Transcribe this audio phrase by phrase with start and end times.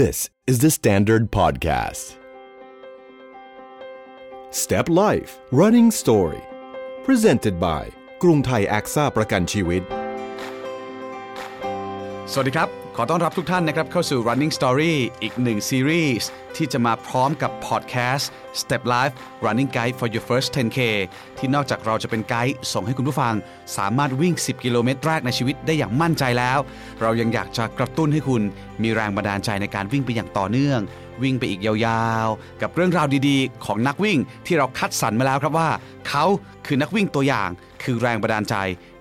[0.00, 2.16] This is the Standard Podcast.
[4.50, 6.42] Step Life Running Story
[7.06, 7.82] Presented by
[8.22, 9.82] กรุงไทยแอคซ่าประกันชีวิต
[12.32, 18.30] สวัสดีครับ ขอต้อนรับทุกท่านนะครับเข้าสู่ Running Story อีกหนึ่งซีรีส์ที่จะมาพร้อมกับพอดแคสต์
[18.60, 19.14] Step Life
[19.44, 20.78] Running Guide for Your First 10K
[21.38, 23.34] ที่นอกจากเราจะเป็นไกด์ส่งให้คุณผู้ฟัง
[23.76, 26.58] สามารถวิ่ง 10 กิโลเมตรแรกในชีวิตได้อย่างมั่นใจแล้ว
[27.00, 28.42] เรายังอยากจะกระตุ้นให้คุณ
[28.82, 30.80] มีแรงบันดาลใจในการวิ่งไปอย่างต่อเนื่อง
[31.22, 35.68] วิ่งไปอีกยาวๆ กับเรื่องราวดีๆ ของนักวิ่งที่เราคัดสรรมาแล้วครับว่า
[36.08, 36.24] เขา
[36.66, 37.50] คือนักวิ่งตัวอย่าง
[37.82, 38.56] คือแรงบันดาลใจ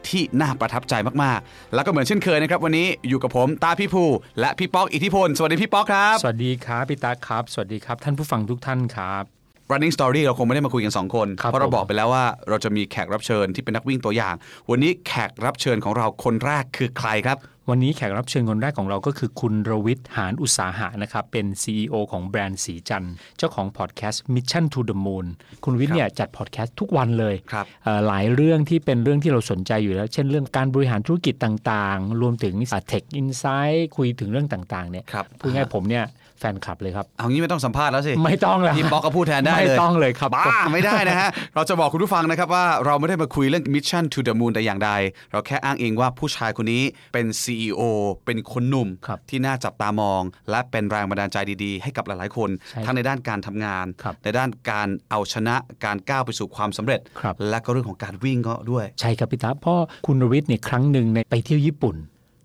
[0.10, 4.04] ที่น่าประทับใจมากๆ แล้วก็เหมือนเช่นเคยนะครับ วันนี้อยู่กับผมตาพี่ภู
[4.40, 9.26] และพี่ป๊อกอิทธิพล สวัสดีพี่ป๊อกครับ สวัสดีครับพี่ตาครับ สวัสดีครับ ท่านผู้ฟังทุกท่านครับ
[9.72, 14.36] Running Story เราคงไม่ได้มาคุยกัน 2 คนครับเพราะเราผมบอกไปแล้วว่าเราจะมีแขกรับเชิญที่เป็นนักวิ่งตัวอย่าง
[14.70, 17.38] วันนี้แขกรับเชิญของเราคนแรกคือใครครับ
[17.74, 25.26] วันนี้แขกรับเชิญคนแรกของเราก็คือคุณรวิทย์หานอุตสาหะนะครับ เป็น CEO ของแบรนด์สีจันทร์เจ้าของพอดแคสต์ Mission to the Moon
[25.64, 32.56] คุณรวิทย์เนี่ยจัดพอดแคสต์ทุกวันเลยครับเอ่อหลายเรื่องที่เป็นเรื่องที่เราสนใจอยู่แล้ว เช่นเรื่องการบริหารธุรกิจต่างๆ รวมถึง
[32.88, 36.06] เทคอินไซต์คุยถึงเรื่องต่างๆเนี่ยครับพูดง่ายๆผมเนี่ย
[36.42, 44.92] แฟนคลับเลยครับ เอางี้ไม่ต้องสัมภาษณ์แล้วสิ ไม่ต้องแล้วพี่ป๊อกก็พูดแทนได้เลย ไม่ต้องเลยครับบ้าไม่ได้นะฮะ เราจะบอกคุณผู้ฟังนะครับว่าเราไม่ได้มาคุยเรื่อง Mission to the Moon แต่อย่างใด
[45.32, 46.84] เราแค่อ้างอิงว่าผู้ชายคนนี้
[47.14, 47.82] เป็น CEO
[48.26, 55.56] เป็นคนหนุ่มครับที่น่าจับตามอง และเป็นแรงบันดาลใจดีๆ ให้กับหลายๆคนใช่ทั้งในด้านการทำงานครับในด้านการเอาชนะ
[55.86, 61.96] การก้าวไปสู่ความสำเร็จครับและก็เรื่องของการวิ่งก็ด้วย ใช่ครับพี่ตาเพราะคุณรวิทย์เนี่ยครั้งหนึ่งในไปเที่ยวญี่ปุ่น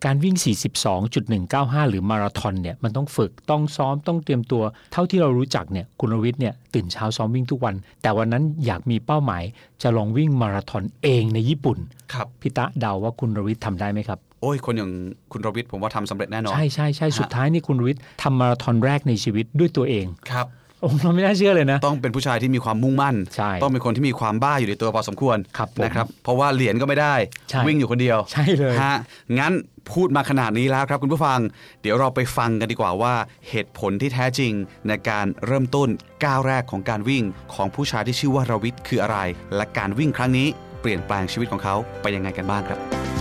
[0.06, 0.36] การวิ่ง
[1.12, 4.62] 42.195 หรือมาราธอนเนี่ยมันต้องฝึกต้องซ้อมต้องเตรียมตัว
[4.92, 9.42] เท่าที่เรารู้จักเนี่ยคุณรวิทย์เนี่ยตื่นเช้าซ้อมวิ่งทุกวัน แต่วันนั้นอยากมีเป้าหมาย
[9.82, 11.78] จะลองวิ่งมาราธอนเองในญี่ปุ่น
[12.12, 14.90] ครับพี่ตาเดาว่าคุณรวิทย์ทำได้ไหมครับโอ้ยคนอย่าง
[15.32, 20.56] คุณรวิทย์ผมว่าทำสำเร็จแน่นอน ใช่ใช่ใช่สุดท้ายนี่คุณรวิทย์ทำมาราธอนแรกในชีวิตด้วยตัวเองครับโอ้
[21.02, 27.14] เราไม่น่าเชื่อเลยนะ ต้องเป็นผู้ชายที่มีความมุ่งมั่นใช่ต้องเป็นคนที่มีความบ้าอยู่ในตัวพอสมควรครับผมนะครับ เพราะว่าเหรียญก็ไม่ได้
[27.50, 28.96] ใช่วิ่งอยู่คนเดียว ใช่เลยฮะ
[29.38, 29.52] งั้น
[29.92, 31.38] พูดมาขนาดนี้แล้วครับคุณผู้ฟัง
[31.82, 33.14] เดี๋ยวเราไปฟังกันดีกว่าว่า
[33.48, 34.52] เหตุผลที่แท้จริง
[34.88, 35.88] ในการเริ่มต้น
[36.24, 37.24] ก้าวแรกของการวิ่ง
[37.54, 39.18] ของผู้ชายที่ชื่อว่ารวิทย์คืออะไร
[39.56, 40.48] และการวิ่งครั้งนี้
[40.80, 43.15] เปลี่ยนแปลงชีวิตของเขาไปยังไงกันบ้างครับ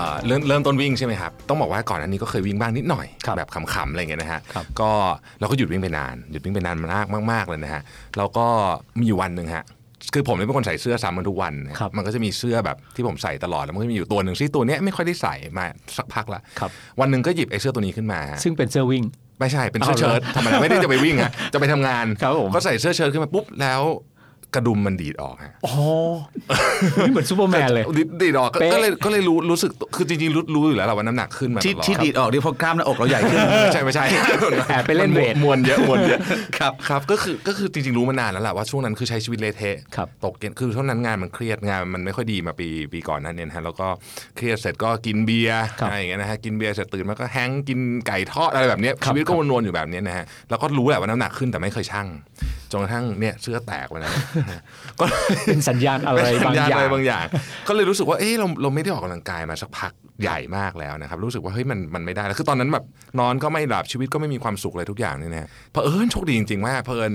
[0.00, 4.90] เอ่อเริ่มเริ่มต้นวิ่งใช่ไหมครับต้องบอกว่าก่อนอันนี้ก็เคยวิ่งบ้างนิดหน่อยครับแบบขำๆอะไรเงี้ยนะฮะครับก็
[5.40, 7.82] เราก็หยุดวิ่งไปนานหยุดวิ่งไปนานมากมากๆเลยนะฮะ
[8.18, 8.46] แล้วก็
[8.98, 9.64] มีอยู่วันหนึ่งฮะ
[10.14, 15.66] คือผมเนี่ยเป็นคนใส่เสื้อซ้ำมันทุกวันนะครับมันก็จะมีเสื้อแบบที่ผมใส่ตลอด แล้วมันก็จะมีอยู่ตัวหนึ่งที่ตัวเนี้ยไม่ค่อยได้ใส่มา
[15.96, 19.04] สักพักละครับวันหนึ่งก็หยิบไอ้เสื้อตัวนี้ขึ้นมาฮะซึ่งเป็นเสื้อวิ่ง
[19.40, 23.82] ไม่ใช่เป็นเสื้อเอาเหรอเชิ้ตธรรมดาไม่ได้จะไปวิ่งฮะจะไปทำงานครับผมก็ใส่เสื้อเชิ้ตขึ้นมาปุ๊บแล้ว
[24.54, 25.74] กระดุมมันดีดออกฮะอ๋อ
[27.06, 34.04] นี่เหมือนซูเปอร์แมนเลยดีดีดออกก็เป๊ะก็เลยก็เลยรู้รู้สึกคือจริงๆรู้รู้อยู่แล้วแหละว่าน้ำหนักขึ้นมาที่ตลอดที่ดีดออกนี่เพราะกล้ามหน้าอกเราใหญ่ขึ้นไม่ใช่ไม่ใช่
[34.68, 36.20] แอบไปเล่น weight มวลเยอะมวลเยอะ
[36.58, 43.88] ครับครับก็คือก็คือจริงๆรู้มานานแล้วแหละว่าช่วงนั้นคือใช้ชีวิตเละเทะครับตกเกณฑ์คือช่วงนั้นงานมันเครียดงานมันไม่ค่อยดีมาปีปีก่อนนั้นเนี่ยนะฮะแล้วก็
[44.36, 52.06] เครียดเสร็จก็กินเบียร์ครับอะไรอย่างเงี้ยนะฮะกินเบียร์เสร็จตื่นมาก็ hang กินไก่ทอดอะไรแบบเนี้ยครับชีวิตก็วนๆอยู่แบบเนี้ยนะฮะแล้วก็รู้แหละว่าน้ำหนักขึ้นแต่ไม่เคยชั่ง
[52.72, 54.12] จนกระทั่งเนี่ยเสื้อแตกไปนะ
[55.00, 55.04] ก็
[55.46, 57.24] เป็นสัญญาณอะไรเป็นบางสัญญาณอย่าอะไรงบางอย่าง
[57.68, 59.92] ก็เลยรู้สึกว่าเอ้เราเราไม่ได้ออกกำลังกายมาสักพัก
[60.22, 62.84] ใหญ่มากแล้วนะครับ รู้สึกว่าเฮ้ยมันมันไม่ได้แล้วคือตอนนั้นแบบ
[63.20, 67.14] นอนก็ไม่หลับชีวิตก็ไม่มีความสุขเลยทุกอย่างเนี่ยนะเพอเอิญโชคดีจริงๆว่าเผอิญ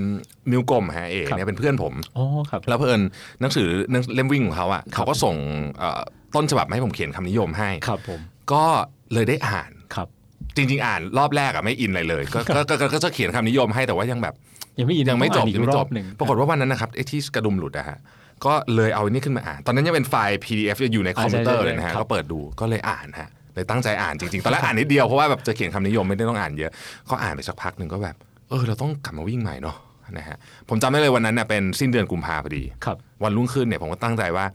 [0.52, 3.02] นิ้วกลมฮะเอ๋ครับเนี่ยเป็นเพื่อนผมอ๋อครับแล้วเพอเอิญ
[3.42, 5.36] หนังสือหนังเล่มวิ่งของเขาอะเขาก็ส่ง
[5.78, 6.02] เอ่อ
[6.36, 8.20] ต้นฉบับมาให้ผมเขียนคำนิยมให้ครับผม
[8.54, 8.66] ก็
[9.14, 10.08] เลยได้อ่านครับ
[10.56, 14.36] จริง ๆ อ่านรอบแรกอะไม่อินอะไรเลย ก็ก็ก็ก็ก็จะเขียนคำนิยมให้แต่ว่ายังแบบ
[14.80, 17.98] ยังไม่อินยังไม่จบต้ออ่านอียังกไม่รจอบบหนึ่งปรากฏว่าวันนั้นนะครับไอ้ที่กระดุมหลุดอะฮะ
[18.46, 26.72] ก็เลยเอาอันนี้ขึ้นมาอ่าน ตอนนั้นยังเป็นไฟล์ PDF อยู่ในคอมพิวเตอร์เลยนะฮะก็เปิดดูก็เลยอ่านฮะเลยตั้งใจอ่านจริงๆ ตอนแรกอ่านนิดเดียวเพราะว่าแบบจะเขียนคำนิยมไม่ได้ต้องอ่านเยอะ
[27.10, 28.16] ก็อ่านไปสักพักหนึ่งก็แบบ
[28.50, 29.78] เออ เราต้องกลับมาวิ่งใหม่เนาะ
[30.18, 30.38] นะฮะ
[30.70, 34.46] ผมจำได้เลยวันนั้นเน่ยเป็นสิ้นเดือนกุมภาพอดีครับวันรุ่งขึ้นเนี่ยผมก็ตั้งใจว่า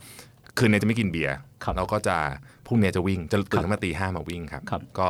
[0.57, 2.15] คืนนี้จะไม่กินเบียร์ครับเราก็จะ
[2.67, 5.07] พรุ่งนี้จะวิ่งจะตื่นขึ้นมาตีห้ามาวิ่งครับครับก็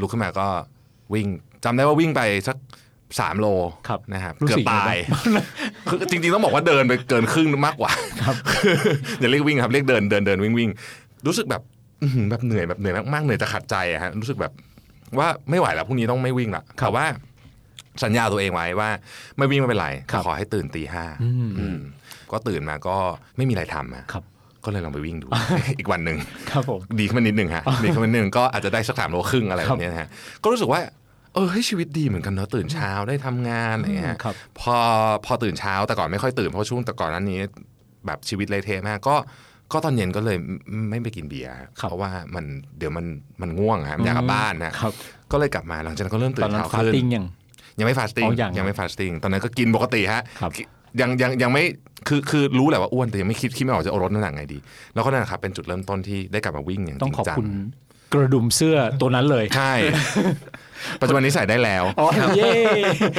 [0.00, 0.46] ลุกขึ้นมาก็
[1.14, 1.26] วิ่ง
[1.64, 2.56] จำได้ว่าวิ่งไปสัก
[3.20, 3.46] สามโล
[3.88, 5.24] ครับนะครับรู้เกือสึกบตายยังไงบ้าง
[5.88, 7.92] คือจริงๆ ต้องบอกว่าเดินไปเกินครึ่งมากกว่า
[9.20, 10.70] อย่าเรียกวิ่งครับเรียกเดินเดินเดินวิ่งวิ่ง
[11.26, 11.62] รู้สึกแบบ
[12.02, 14.52] อื้อหือแบบเหนื่อยแบบเหนื่อยมากๆเหนื่อยจะขัดใจอะฮะรู้สึกแบบ
[15.18, 17.04] ว่าไม่ไหวแล้วพรุ่งนี้ต้องไม่วิ่งละแต่ว่า
[18.04, 18.88] สัญญาตัวเองไว้ว่า
[19.38, 21.78] ไม่วิ่งไม่เป็นไรครับขอให้ตื่นตีห้าอืมอืม
[22.32, 22.96] ก็ตื่นมาก็
[23.36, 24.24] ไม่มีอะไรทำอะครับ
[24.64, 25.26] ก็เลยลองไปวิ่งดู
[25.78, 26.18] อีกวันหนึ่ง
[26.50, 30.08] ครับผมดีขึ้นมานิดหนึ่งฮะดีขึ้นมานิดหนึ่งก็อาจจะได้สักสามโลครึ่งอะไรคแบรับบนี้นะฮะ
[30.42, 30.80] ก็รู้สึกว่า
[31.34, 34.76] เออเฮ้ยชีวิตดีเหมือนกันเนอะตื่นเช้าได้ทำงานอะไรเงี้ยครับพอ
[35.26, 37.40] พอตื่นเช้าแต่ก่อนไม่ค่อยตื่นเพราะช่วงแต่ก่อนนั้นนี้
[38.06, 39.16] แบบชีวิตเลยเทะมากก็
[39.72, 40.36] ก็ตอนเย็นก็เลย
[40.70, 42.44] ไม่ไม่ไปกินเบียร์ฮะครับเพราะว่ามัน
[42.78, 43.06] เดี๋ยวมัน
[43.40, 44.92] มันง่วงครับอยากกลับบ้านนะครับ
[45.32, 47.24] ก็เลยกลับมาหลังจากนั้นก็เริ่มตื่ตอนนนั้นเช้าฟาสขึ้นติ้งยัง
[47.78, 50.50] ยังไม่ฟาสติ้งอ๋อยังยังไม่ฟาสติ้งตอนนั้นก็กินปกติฮะครับ
[51.00, 51.62] ยังยังยังไม่
[52.08, 54.58] คือคือรู้แหละว่าอ้วนแต่ยังไม่คิดคิดไม่ออกจะเอาลดน้ำหนักไงดี
[54.94, 57.48] แล้วก็นั่นแหละครับเป็นจุดเริ่มต้นที่ได้กลับมาวิ่งอย่างจต้องริงขอบจังคุณ
[58.12, 59.72] กระดุมเสื้อตัวนั้นเลย ใช่
[61.00, 62.52] ปัจจุบันนี้ใส่ได้แล้วอ๋อเย้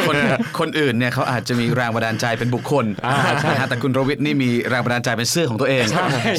[0.07, 0.15] คน
[0.59, 5.85] คนอื่นเนี่ยเขาอาจจะมีแรงบันดาลใจเป็นบุคคลอ่าใช่นะฮะแต่คุณรวิศนี่มีแรงบันดาลใจเป็นเสื้อของตัวเอง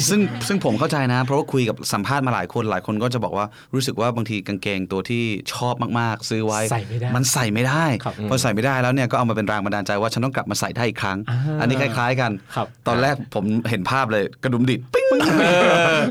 [0.09, 5.23] ซึ่งซึ่งผมเข้าใจนะ เพราะว่าคุยกับสัมภาษณ์มาหลายคนหลายคนก็จะบอกว่ารู้สึกว่าบางทีกางเกงตัวที่
[5.53, 15.05] ชอบมากๆ ซื้อไว้ใส่ไม่ได้มันใส่ไม่ได้ครับพอใส่ไม่ได้แล้วเนี่ยก็เอามาเป็นแรงบันดาลใจว่าฉันต้องกลับมาใส่ได้อีกครั้งอ่าอันนี้คล้าย ๆกันครับตอนแรกผมเห็นภาพเลยกระดุมดีดปิ๊ง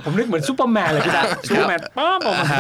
[0.05, 2.59] ผมนึกเหมือนซูเปอร์แมนเลยพี่ตาซูเปอร์แมนป้าบออกมา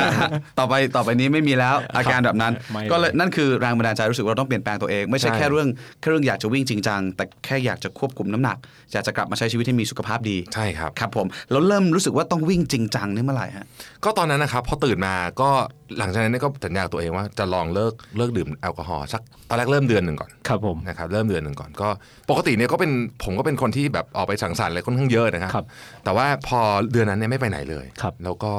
[0.58, 2.55] ต่อไปต่อไปนี้ไม่มีแล้วอาการแบบนั้นไม่เลย
[2.92, 5.68] ก็เลยนั่นคือแรงบันดาลใจรู้สึกว่าเราต้องเปลี่ยนแปลงตัวเองไม่ใช่ใช่แค่เรื่อง
[6.00, 8.56] แค่เรื่องอยากจะวิ่งจริงจังแต่แค่อยากจะควบคุมน้ำหนัก
[8.92, 13.66] อยากจะกลับมาใช้ชีวิตให้มีสุขภาพดีใช่ครับครับผมแล้วเริ่มรู้สึกว่าต้องวิ่งจริงจังนี่เมื่อไหร่ฮะ
[14.04, 15.50] ก็ตอนนั้นนะครับพอตื่นมาก็
[15.98, 21.88] หลังจากนั้นเนี่ยก็สัญญากับตัวเองว่าจะลองเลิกเลิกดื่มแอลกอฮอล์สักตอนแรกเริ่มเดือนหนึ่งก่อนครับผมนะครับเริ่มเดือนหนึ่งก่อนก็
[22.30, 22.90] ปกติเนี่ยก็เป็น
[23.24, 25.66] ผมก็เป็นคนที่แบบออกไปสังสรรค์อะไรค่อนข้างเยอะนะครับครับ
[26.04, 26.60] แต่ว่าพอ
[26.92, 28.52] เดือนนั้นเนี่ยไม่ไปไหนเลยครับแล้วก็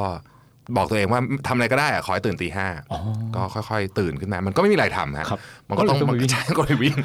[0.76, 3.00] บอกตัวเองว่าทำอะไรก็ได้อะขอให้ตื่นตีห้าอ๋อ
[3.36, 6.96] ก็ค่อยๆ ตื่นขึ้นมามันก็ไม่มีอะไรทำฮะครับมันก็ต้องก็เลยต้องไปวิ่งใช่ก็เลยวิ่ง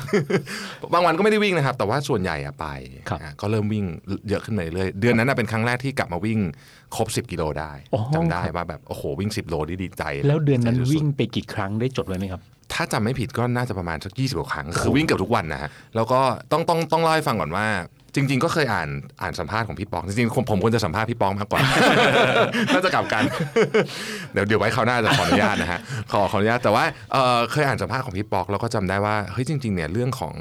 [0.92, 2.66] บางวันก็ไม่ได้วิ่งนะครับ แต่ว่าส่วนใหญ่อะไป
[3.08, 3.84] ครับอะก็เริ่มวิ่ง
[4.28, 6.38] เยอะขึ้นมาเรื่อยๆเดือนนั้นน่ะเป็นครั้งแรกที่กลับมาวิ่ง
[6.96, 12.42] ครบ 10 กิโลได้อ๋อจำได้ครับว่าแบบโอ้โหวิ่ง 10 โลนี่ดีใจ แล้วเดือนนั้นใจสุๆวิ่งไปกี่ครั้งได้จดไว้ไหมครับ
[12.72, 16.20] ถ้าจำไม่ผิดก็น่าจะประมาณสักยี่สิบกว่าครั้ง คือวิ่งเกือบทุกวันนะฮะ แล้วก็
[16.52, 17.66] ต้องต้องต้องเล่าให้ฟังก่อนว่า
[18.14, 18.88] จริง ๆ ก็เคยอ่าน
[19.22, 21.60] อ่านสัมภาษณ์ของพี่ปอง จริงๆผมผมควรจะสัมภาษณ์พี่ปองมากกว่า
[22.72, 23.22] น่าจะกลับกัน
[24.32, 25.80] เดี๋ยวเดี๋ยวไว้คราวหน้าจะขออนุญาตนะฮะ
[26.12, 30.34] ขอขออนุญาต แต่ว่าเอ่อเคยอ่านสัมภาษณ์ของพี่ปองแล้วก็จำได้ว่า เฮ้ยจริง ๆ เนี่ยเรื่องของ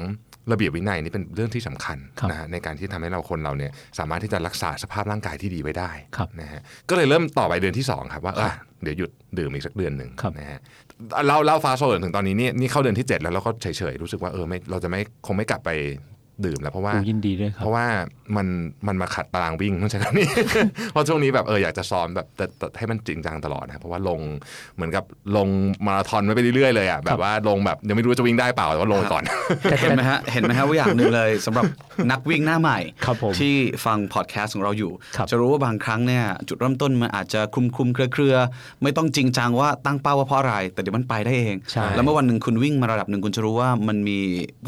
[0.52, 8.50] ระเบียบวินัยนี่เป็นเรื่องที่สำคัญครับนะฮะในการที่ทำให้เราคนเราเนี่ยสามารถที่จะรักษาสภาพร่างกายที่ดีไว้ได้ครับนะฮะก็เลยเริ่มต่อไปเดือนที่สองครับว่าอะ
[8.82, 10.60] เดี๋ยวหยุดดื่มอีกสักเดือนหนึ่งครับนะฮะ
[11.28, 15.70] เราเล่าฟาโซถึงตอนนี้นี่นี่เข้าเดือนที่ 7 แล้วเราก็เฉยๆรู้สึกว่าเออไม่เราจะไม่คงไม่กลับไป
[16.46, 17.86] ดื่มแล้วเพราะว่าโอ้ยินดีด้วยครัเพบราะว่า
[18.36, 18.46] มัน
[18.86, 20.28] มันมาขัดตารางวิ่งต้องใช้คำนี้
[20.92, 24.20] เพราะช่วงนี้แบบเอออยากจะซ้อมแบบแต่แต่ให้มันจริงจังตลอดนะเพราะว่าลง
[24.74, 25.04] เหมือนกับ
[25.36, 25.48] ลง
[25.86, 29.24] มาราธอนไว้ไปเรื่อยๆเลยอะแบบว่าลงแบบยังไม่รู้ว่าจะวิ่งได้เปล่าแต่ว่าลงไปก่อน
[29.80, 31.64] เห็นไหมฮะเห็นไหมฮะว่าอย่างหนึ่งเลยสำหรับ
[32.10, 33.54] นักวิ่งหน้าใหม่ครับผมที่
[33.84, 44.18] ฟังพอดแคสต์ของเราอยู่ครับจะรู้ว่าบางครั้งเนี่ยจุดเริ่มต้นมันอาจจะคลุมคลุมๆเครือเครือๆไม่ต้องจริงจังว่าตั้งเป้าว่าเพราะอะไร แต่เดี๋ยวมันไปได้เองใช่แล้วเมื่อวันหนึ่งคุณวิ่งมาระดับหนึ่งคุณจะรู้ว่ามันมี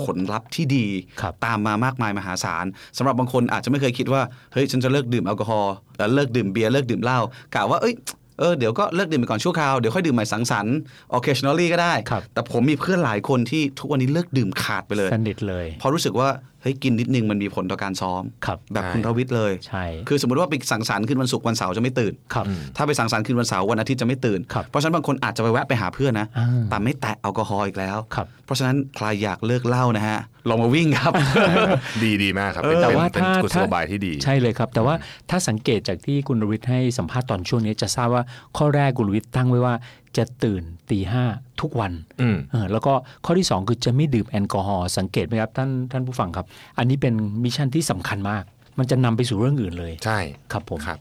[0.04, 0.86] ผลลัพธ์ที่ดี
[1.20, 2.64] ครับตามมามากมายมหาศาล
[2.98, 4.22] สำหรับบางคนอาจจะไม่เคยคิดว่า
[4.52, 7.18] เฮ้ยฉันจะเลิกดื่มแอลกอฮอล์แล้วเลิกดื่มเบียร์เลิกดื่มเหล้า
[7.54, 7.94] กะว่าเอ้ย
[8.38, 10.76] เออเดี๋ยวก็เลิกดื่มไปก่อนชั่วคราว เดี๋ยวค่อยดื่มใหม่สังสรรค์
[11.16, 16.28] occasionally ก็ได้ครับแต่ผมมีเพื่อนหลายคนที่ทุกวันนี้เลิกดื่มขาดไปเลย สนิทเลยเพราะรู้สึกว่า
[16.64, 22.44] เฮ้ยกินนิดนึงมันมีผลต่อการซ้อม ครับ แบบใช่คุณรวิทย์เลย ใช่ คือสมมติว่าไปสังสรรค์คืนวันศุกร์วันเสาร์จะไม่ตื่น ครับ
[22.76, 30.18] ถ้าไปสังสรรค์คืนวันเสาร์วันอาทิตย์จะไม่ตื่น ครับเพราะฉะนั้นบางคนอาจจะไปแวะไปหาเพื่อนนะ อ่าแต่ไม่แตะแอลกอฮอล์อีกแล้ว ครับ เพราะฉะนั้นใครอยากเลิกเหล้านะฮะ
[30.48, 31.12] ลองมาวิ่งครับ
[32.02, 34.94] ดีดีมากครับเป็นแต่เป็นว่าเป็นถ้ากุศถ้าโลบายที่ดี ใช่เลยครับ แต่ว่า
[35.30, 38.22] ถ้าสังเกตจากที่คุณรวิทย์ให้สัมภาษณ์ตอนช่วงนี้จะทราบว่า
[38.56, 39.74] ข้อแรกคุณรวิทย์ตั้งไว้ว่า
[40.16, 41.24] จะตื่นตีห้า
[41.60, 42.92] ทุกวันอืมเออแล้วก็
[43.24, 46.46] ข้อที่ 2 คือจะไม่ดื่มแอลกอฮอล์สังเกตไหมครับท่านท่านผู้ฟังครับ
[46.78, 47.14] อันนี้เป็น
[47.44, 48.44] mission ที่สำคัญมาก
[48.78, 50.18] มันจะนำไปสู่เรื่องอื่นเลย ใช่
[50.52, 50.98] ครับผมครับ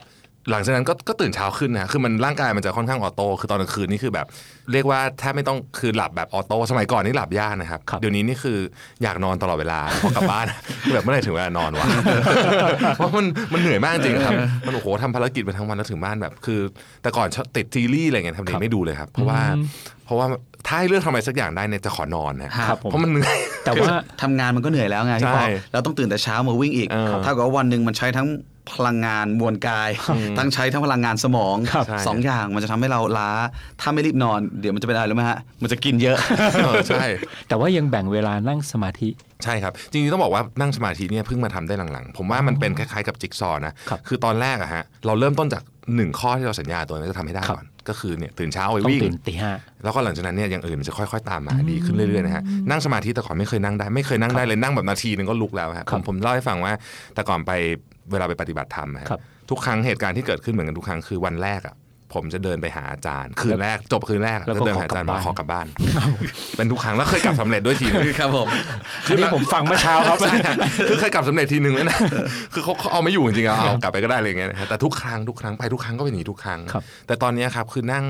[0.51, 4.27] หลังจากนั้นก็ก็ตื่นเช้าขึ้นนะคือมันร่างกายมันจะค่อนข้าง auto คือตอนกลางคืนนี่คือแบบ
[4.71, 8.57] เรียกว่าแทบไม่ต้องคือหลับแบบออโต้สมัยก่อนนี่หลับยากนะครับครับเดี๋ยวนี้นี่คือ
[9.03, 10.45] อยากนอนตลอดเวลาพอกลับบ้าน
[10.83, 11.87] คือแบบเมื่อไหร่ถึงเวลานอนวะ
[12.95, 14.33] เพราะมันมันเหนื่อยมากจริงครับ
[14.65, 16.59] มันโอ้โหทำภารกิจไปทั้งวันแล้วถึงบ้านแบบ คือ
[17.01, 19.65] แต่ก่อนชอบติดซีรีส์อะไรเงี้ยทำนี้ไม่ดูเลยครับ เพราะว่าอืม
[20.05, 20.27] เพราะว่า
[20.67, 23.87] ถ้าให้เลือกทำอะไรสักอย่างได้เนี่ยจะขอนอนนะครับผมเพราะมันเหนื่อยแต่ว่า
[24.21, 28.27] ทำงานมันก็เหนื่อยแล้วไงพี่ปอใช่แล้วต้องตื่นแต่เช้ามาวิ่งอีกเออเท่ากับว่าวันหนึ่งมันใช้ทั้ง
[28.71, 29.89] พลังงานมวลกาย
[30.37, 33.31] ทั้งใช้ทั้งพลังงานสมองครับสองอย่างมันจะทำให้เราล้า
[33.81, 36.17] ถ้าไม่รีบนอน เดี๋ยวมันจะเป็นอะไรรู้ไหมฮะ มันจะกินเยอะ
[36.63, 37.05] เออใช่
[37.47, 39.09] แต่ว่ายังแบ่งเวลานั่งสมาธิ
[39.43, 45.63] ใช่ครับจริงๆต้องบอกว่านั่งสมาธิเนี่ยเพิ่งมาทำได้หลังๆ ผมว่ามันเป็นคล้ายๆกับจิ๊กซอว์นะครับอตอนแรกอะฮะเราเริ่มต้นจาก
[45.95, 49.51] หนึ่งข้อที่เราสัญญาตัวนี้จะทำให้ได้ครับก่อนก็คือเนี่ยตื่นเช้าไปต้องวิ่งตื่นตีห้า
[49.83, 56.73] แล้วก็หลังจากนั้นเนี่ยอย่างอื่นมันจะค่อยๆ ตามมาดีขึ้นเรื่อยๆนะฮะนั่งสมาธิแต่ก่อนไม่เคยนั่งได้ไม่เคยนั่งได้เลยนั่งแบบนาทีหนึงก็ลุกแล้วฮะคผรับมผมเล่าให้ฟังว่า
[57.13, 57.51] แต่ก่อนไป
[58.11, 59.19] เวลาไปปฏิบัติธรรมอะฮะครับ
[59.49, 61.75] ทุกครั้งเหตุการณ์ที่เกิดขึ้นเหมือนกันทุกครั้งคือวันแรกอะ
[62.13, 66.07] ผมจะเดินไปหาอาจารย์ คืนแรกจบคืนแรกอะแล้วก็เดินหาอาจารย์มาขอกลับบ้านขอกลับบ้าน
[66.57, 68.47] เป็นทุกครั้งแล้วเคยกลับสำเร็จด้วยทีนึงครับผม
[69.05, 70.55] อันนี้ผมฟังเมื่อเช้าครับใช่ฮะ
[70.89, 71.97] คือเคยกลับสำเร็จทีนึงแล้วนะ
[72.53, 78.05] คือเขาเขาเอาไม่อยู่จริงๆอะเอากลับไปก็ได้เลยอย่างเงี้ยนะฮะแต่ทุกครั้งทุกครั้งไปทุกครั้งก็เป็นอย่างนี้ทุกครั้งครับแต่ตอนเนี้ยครับคือนั่ง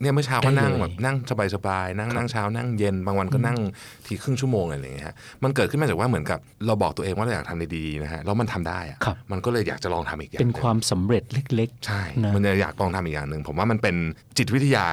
[0.00, 1.16] เนี่ยเมื่อเช้าก็นั่งได้เลยแบบนั่ง
[1.54, 3.58] สบายๆนั่งนั่งเช้านั่งเย็นบางวันก็นั่ง
[4.06, 13.96] ทีครึ่งชั่วโมงอะไรอย่างเงี้ยฮะมันเกิดขึ้นมาจากว่าเหมือนกับเราบอกตัวเองว่าเราอยากทำดีๆนะฮะแล้วมันทำได้อะครับมันก็เลยอยากจะลองทำอีกอย่างเป็นหงความสำเร็จเล็กใช่นะมันจะอยากลองทำอีกอย่างหนึ่งผมว่ามันเป็น
[14.38, 14.86] จิตวิทยา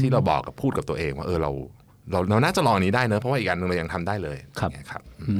[0.00, 1.52] ที่เราบอกกับพูดกับตัวเองว่าเออเรา
[2.12, 5.34] เราเราน่าจะลองอันนี้ได้เนอะเพราะว่าอีกอันหนึ่งเรายังทำได้เลยครับอย่างเงี้ยครับๆอื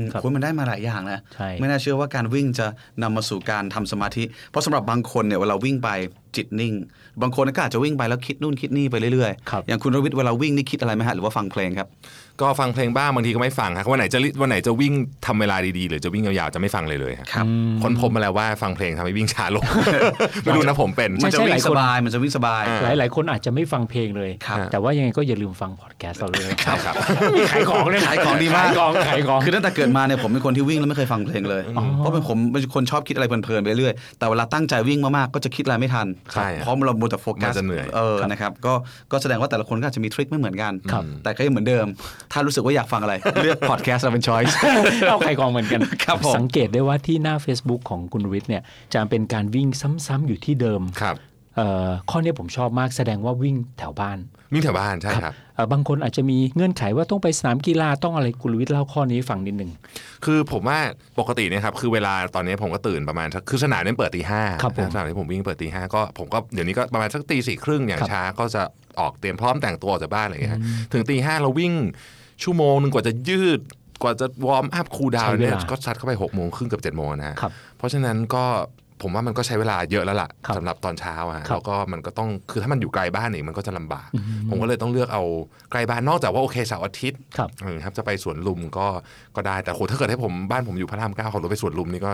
[0.00, 2.66] มครับคุณมันได้มาหลายอย่างนะใช่ไม่น่าเชื่อว่าการวิ่งจะ
[3.02, 5.88] นำมาสู่การทำสมาธิ เพราะสำหรับบางคนเนี่ยเวลาวิ่งไป
[6.36, 6.72] จิตนิ่ง
[7.22, 11.88] บางคนก็อาจจะวิ่งไปแล้วคิดนู่นคิดนี่ไปเรื่อยครับอย่างคุณรวิทย์เวลาวิ่งนี่คิดอะไรไหมฮะหรือว่าฟังเพลงครับ
[12.42, 14.92] ก็ฟังเพลงบ้างบางทีก็ไม่ฟังครับวันไหนจะรีวันไหนจะวิ่ง
[15.26, 17.46] ทำเวลาดีๆ หรือจะวิ่งยาวๆจะไม่ฟังเลยเลยครับครับ
[17.82, 19.64] ค้นพบมาแล้วว่าฟังเพลงทำให้วิ่งช้าลง
[20.42, 26.94] ไม่รู้นะผมเป็นมันจะใช่วิ่หลางยสคนบายมันจะวิ่งสบายหลาย หลายๆ คนอาจจะไม่ฟังเพลงเลยครับแต่ว่ายังไงก็อย่าลืมฟังพอดแคสต์เราเลยใช่ครับ
[27.36, 31.62] มีขายของเลยขายของดีมากขายของขายของคือตั้งแต่เกิดมาเนี่ยผมเป็นคนที่วิ่งแล้วไม่เคยฟังเพลงเลย
[31.98, 38.74] เพราะเป็นผมเป็นคนชอบคิดอะไรเพลินๆไปเรื่อยแต่เวลาตั้งใจวิ่งมากๆก็จะคิดอะไรไม่ทันใช่เพราะเราโมวแต่โฟกัมัสนจะเหนื่อยเออนะครับก็
[39.12, 41.86] ก็แสดงว่าแต่ละคนก็อาจจะมีทริคไม่เหมือนกันครับแต่ก็ยังเหมือนเดิม
[42.32, 44.56] ถ้ารู้สึกว่าอยากฟังอะไร เลือกพอดแคสต์เราเป็นช้อยส์
[45.08, 48.62] เราขายของเหมือนกันครับผมสังเกตได้ว่าที่หน้า Facebook ของคุณวิทย์เนี่ย
[48.94, 49.68] จะเป็นการวิ่ง
[50.06, 51.27] ซ้ำๆอยู่ที่เดิมครับเอ่อ
[52.10, 54.18] ข้อนี้ผมชอบมากแสดงว่าวิ่งแถวบ้าน
[54.52, 59.70] วิ่งแถวบ้านใช่ครับเอ่อบางคนอาจจะมีเงื่อนไขว่าต้องไปสนามกีฬาต้องอะไรคุณวิทย์เล่าข้อนี้ให้ฟังนิดหนึ่ง
[60.24, 60.78] คือผมว่า
[61.18, 68.62] ปกติเนี่ยครับคือเวลาตอนนี้ผมก็ตื่นประมาณสักคือสนามเนี่ยเปิดตีห้าครับผมสนามที่ผมวิ่งเปิดตีห้าก็ผมก็เดี๋ยวนี้ก็ประมาณสักตีสี่ครึ่งอย่างครับช้าก็จะ
[69.00, 70.60] ออกเตรียมพร้อมแต่งตัวออกจากบ้านอะไรอย่างเงี้ยฮะ
[70.92, 71.72] ถึงตีห้าเราวิ่ง
[72.42, 73.60] ชั่วโมงหนึ่งกว่าจะยืด
[74.02, 78.44] กว่าจะ warm up cool down เน์ใช้เวลาก็ซัดเข้าไปหกโมงครึ่งกับเจ็ดโมงนะฮะครับเพราะฉะนั้นก็
[79.02, 84.08] ผมว่ามันก็ใช้เวลาเยอะแล้วล่ะครับสำหรับตอนเช้าอะครับแล้วก็มันก็ต้องคือถ้ามันอยู่ไกลบ้านอีกมันก็จะลำบาก
[84.50, 85.22] ผมก็เลยต้องเลือกเอา
[85.72, 88.86] ใกล้บ้านนอกจากว่าโอเคเสาร์อาทิตย์ครับเออครับจะไปสวนลุมก็
[89.36, 92.10] ก็ได้แต่โหถ้าเกิดให้ผมบ้านผมอยู่พระรามเก้าขับรถไปสวนลุมนี่ก็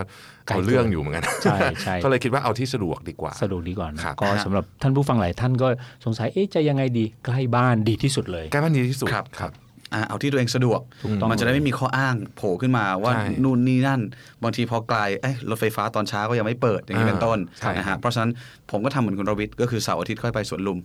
[0.47, 5.67] ไกลเอาเรื่องอยู่เหมือนกันใช่ใช่ก็เลยคิดว่าเอาที่สะดวกดีกว่า สะดวกดีกว่านะครับก็สำหรับท่านผู้ฟังหลายท่านก็
[6.05, 9.64] สงสัยเอ๊ะจะยังไงดีใกล้บ้านดีที่สุดเลยใกล้บ้านดีที่สุดครับครับอะ
[10.07, 14.01] เอาที่ตัวเองสะดวกถูกต้องมันจะได้ไม่มีข้ออ้างโผล่ขึ้นมาว่าใช่นู่นนี่นั่น
[14.43, 18.31] บางทีพอไกลเอ้ยรถไฟฟ้าตอนเช้าก็ยังไม่เปิดอย่างนี้อ่าเป็นต้นใช่นะฮะเพราะฉะนั้น
[18.71, 20.79] ผมก็ทำเหมือนคุณรวิทย์ก็คือเสาร์อาทิตย์ค่อยไปสวนลุม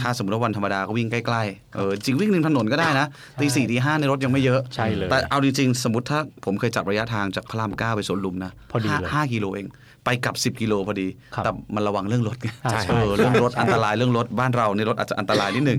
[0.00, 3.06] ถ้าสมมติว่าวันธรรมดาก็วิ่งใกล้ๆเออจริงวิ่งริมถนนก็ได้นะ
[3.40, 9.66] ตีสี่ตีห้าในรถยังไม่เยอะใช่เลยแต่เอาจริงๆสมมติถ้าผมเคยจับระยะทางจากพระรามเก้าไปสวนลุมนะพอดีห้าเลยห้ากิโลเอง
[10.04, 15.78] ไปกลับ 10 กิโลพอดีครับแต่มันระวังเรื่องรถไงอ่าใช่เออเรื่องรถอันตรายเรื่องรถบ้านเราในรถอาจจะอันตรายนิดนึง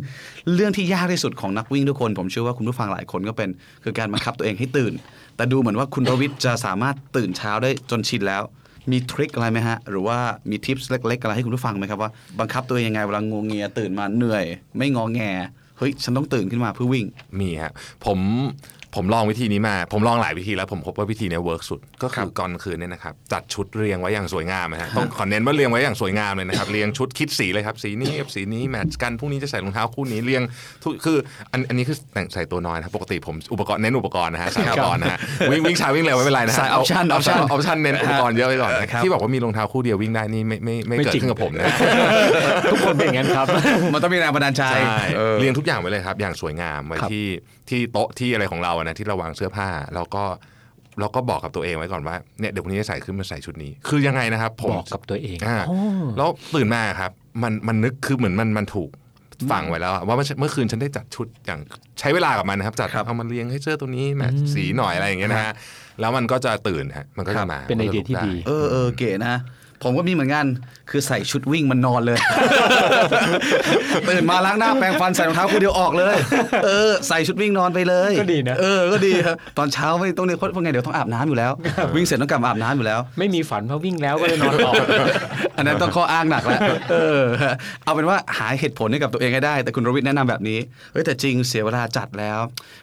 [0.55, 3.49] เรื่องที่ยากที่สุดของนักวิ่งทุกคน ผมเชื่อว่าคุณผู้ฟังหลายคนก็เป็น
[3.83, 4.93] คือการบังคับตัวเองให้ตื่น
[5.35, 8.43] แต่ดูเหมือนว่าคุณรวิทย์จะสามารถตื่นเช้าได้จนชินแล้ว
[8.91, 10.17] มี trick อะไรไหมฮะ หรือว่า
[10.49, 14.43] มี tips เล็ก ๆ อะไรให้คุณผู้ฟังไหมครับว่าบังคับตัวเองยังไงเวลางัวเงียตื่นมาเหนื่อย
[14.77, 15.21] ไม่งอแง
[15.77, 17.05] เฮ้ยฉันต้องตื่นขึ้นมาเพื่อวิ่ง
[17.39, 17.71] มีฮะ
[18.05, 18.19] ผม
[18.95, 30.41] ผมลองวิธีนี้มา ผมลองหลายวิธีแล้วผมพบว่าวิธีเนี้ work สุด ก็คือก่อนคืนเนี่ยนะครับจัดชุดเรียงไว้อย่างสวยงามนะฮะต้องขอเน้นว่าเรียงไว้อย่างสวยงามเลยนะครับเรียงชุดคิดสีเลยครับสีนี้กับสีนี้ match กันพรุ่งนี้จะใส่รองเท้าคู่นี้เรียง
[30.83, 31.17] ทุกคือ
[31.51, 35.19] อันอันนี้คือแต่งใส่ตัวน้อยนะครับปกติผมอุปกรณ์เน้นอุปกรณ์นะฮะใส่อุปกรณ์นะฮะ
[35.51, 41.65] วิ่งวิ่งช้าวิ่งเร็วไม่เป็นไรนะฮะใส่ option ออปชั่น option ออปชั่นเน้นอุปกรณ์เยอะไปก่อนนะครับที่บอกว่ามีรองเท้าคู่เดียววิ่งได้นี่ไม่ไม่ไม่ไม่เกิดจริงขึ้นกับผมนะ
[42.71, 43.47] ทุกคนเป็นอย่างนั้นครับ
[43.93, 47.25] มันต้องมีแรงบันดาลใจใช่เออเรียงทุกอย่างไว้เลยครับอย่างสวยงามไว้ครับที่
[47.69, 50.23] ที่โต๊ะที่อะไรของเราอะนะที่เราวางเสื้อผ้าแล้วก็
[50.99, 55.77] เราก็บอกกับตัวเองไว้ก่อนว่าเนี่ยเดี๋ยววันนี้จะใส่ขึ้นมาใส่ชุดนี้ คือยังไงนะครับผมบอกกับตัวเองอ่าโอ้
[56.17, 57.11] แล้วตื่นมาครับ
[57.43, 58.89] มันมันนึกคือเหมือนมันมันถูก
[59.51, 61.59] ฝังไว้แล้วอะว่าเมื่อเมื่อคืนฉันได้จัดชุดอย่าง
[61.99, 65.53] ใช้เวลากับมันนะครับ จัดครับเอามาเรียงให้เสื้อตัวนี้แมทช์สีหน่อยอะไรอย่างเงี้ยนะฮะ
[65.99, 69.35] แล้วมันก็จะตื่นฮะมันก็จะมาเป็นไอเดียที่ดีเออเออเก๋นะ
[69.83, 70.45] ผมก็มีเหมือนกัน
[70.89, 72.17] คือใส่ชุดวิ่งมันนอนเลย
[74.09, 76.15] ตื่นมาล้างหน้าแปรงฟันใส่รองเท้าคู่เดียวออกเลย
[76.65, 81.51] เออใส่ชุดวิ่งนอนไปเลย ก็ดีนะ เออก็ดีครับตอนเช้าไม่ต้องเนี่ยเพราะไงเดี๋ยวต้องอาบน้ำอยู่แล้ว
[81.95, 84.71] วิ่งเสร็จต้องกลับมาอาบน้ำอยู่แล้ว ไม่มีฝันเพราะวิ่งแล้วก็เลยนอนต่อ
[85.57, 86.61] อันนั้นต้องข้ออ้างหนักแล้ว
[86.91, 87.21] เออ
[87.83, 90.59] เอาเป็นว่าหาเหตุผลให้กับตัวเองให้ได้ แต่คุณรวิทย์แนะนำแบบนี้
[90.91, 92.39] เฮ้ยแต่จริงเสียเวลาจัดแล้ว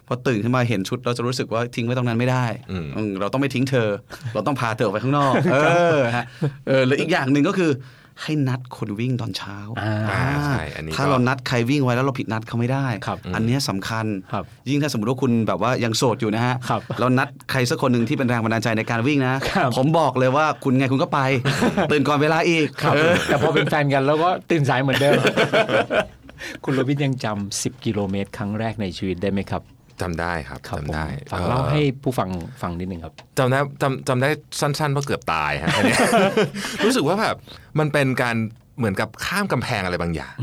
[0.06, 3.88] พอตื่นขึ้นมาเห็นชุดเราจะรู้สึกว่าทิ้งไว้ตรงนั้นไม่ได้อืมอืมเราต้องไม่ทิ้งเธอ
[4.34, 5.58] เราต้องพาเธอออกไปข้างนอก เอ
[5.96, 6.24] อฮะ
[6.68, 7.70] เออหรืออีกอย่างหนึ่งก็คือ
[8.22, 21.20] ให้นัดคนวิ่งตอนเช้าอ่าอ่าใช่อันนี้ถ้าก็เรานัดใครวิ่งไว้แล้วเราผิดนัดเขาไม่ได้ครับอันเนี้ยสำคัญครับยิ่งถ้าสมมติว่าคุณแบบว่ายังโสดอยู่นะฮะครับเรานัดใครสักคนหนึ่งที่เป็นแรงบันดาลใจในการวิ่งนะครับผมบอกเลยว่าคุณไงคุณก็ไป
[21.92, 25.18] ตื่นก่อนเวลาอีกครับเออแต่พอเป็นแฟนกันแล้วก็ตื่นสายเหมือนเดิม
[26.64, 29.62] คุณโรบินยังจำ10 กิโลเมตร ครั้งแรกในชีวิตได้ไหมครับ
[30.00, 32.28] จำได้ครับครับผมจำได้ฝากอ่อเล่าให้ผู้ฟัง
[32.62, 34.28] ฟังนิดนึงครับจำได้จำจำได้
[34.60, 35.98] สั้นๆว่าเกือบตายฮะอันเนี้ย
[36.84, 37.36] รู้สึกว่าแบบ
[37.78, 38.36] มันเป็นการ
[38.78, 40.34] เหมือนกับข้ามกำแพงอะไรบางอย่าง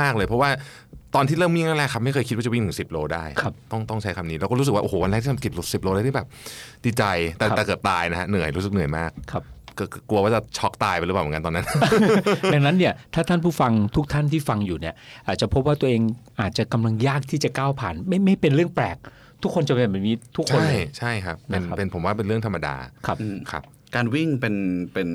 [0.00, 0.50] มาก ๆ เลย เพราะว่า
[1.14, 6.26] ตอนที่เริ่มวิ่งแรกๆครับไม่เคยคิดว่าจะวิ่งถึง10โลได้ครับต้องต้องใช้คำนี้แล้วก็รู้สึกว่าโอ้โหวันแรกที่ทำกิจสิบโลเลยที่แบบ
[6.84, 7.04] ดีใจ
[7.38, 9.42] แต่ครับแต่เกือบตายนะฮะเหนื่อยรู้สึกเหนื่อยมากครับ
[9.78, 11.66] ก็กลัวว่าจะช็อกตายไปหรือเปล่าเหมือนกันตอนนั้น
[12.54, 14.94] ดังนั้นเนี่ยถ้าท่านผู้ฟังทุกท่านที่ฟังอยู่เนี่ย
[15.26, 16.00] อาจจะพบว่าตัวเอง
[16.40, 18.96] อาจจะกำลังยากที่จะก้าวผ่าน ไม่ไม่เป็นเรื่องแปลก
[19.42, 22.74] ทุกคนจะเป็นแบบนี้ทุกคนใช่เลยใช่ครับเป็นนะครับเป็นผมว่าเป็นเรื่องธรรมดา
[23.06, 23.16] ครับ
[23.50, 23.62] ครับ
[23.94, 24.54] การวิ่งเป็น
[24.92, 25.08] เป็น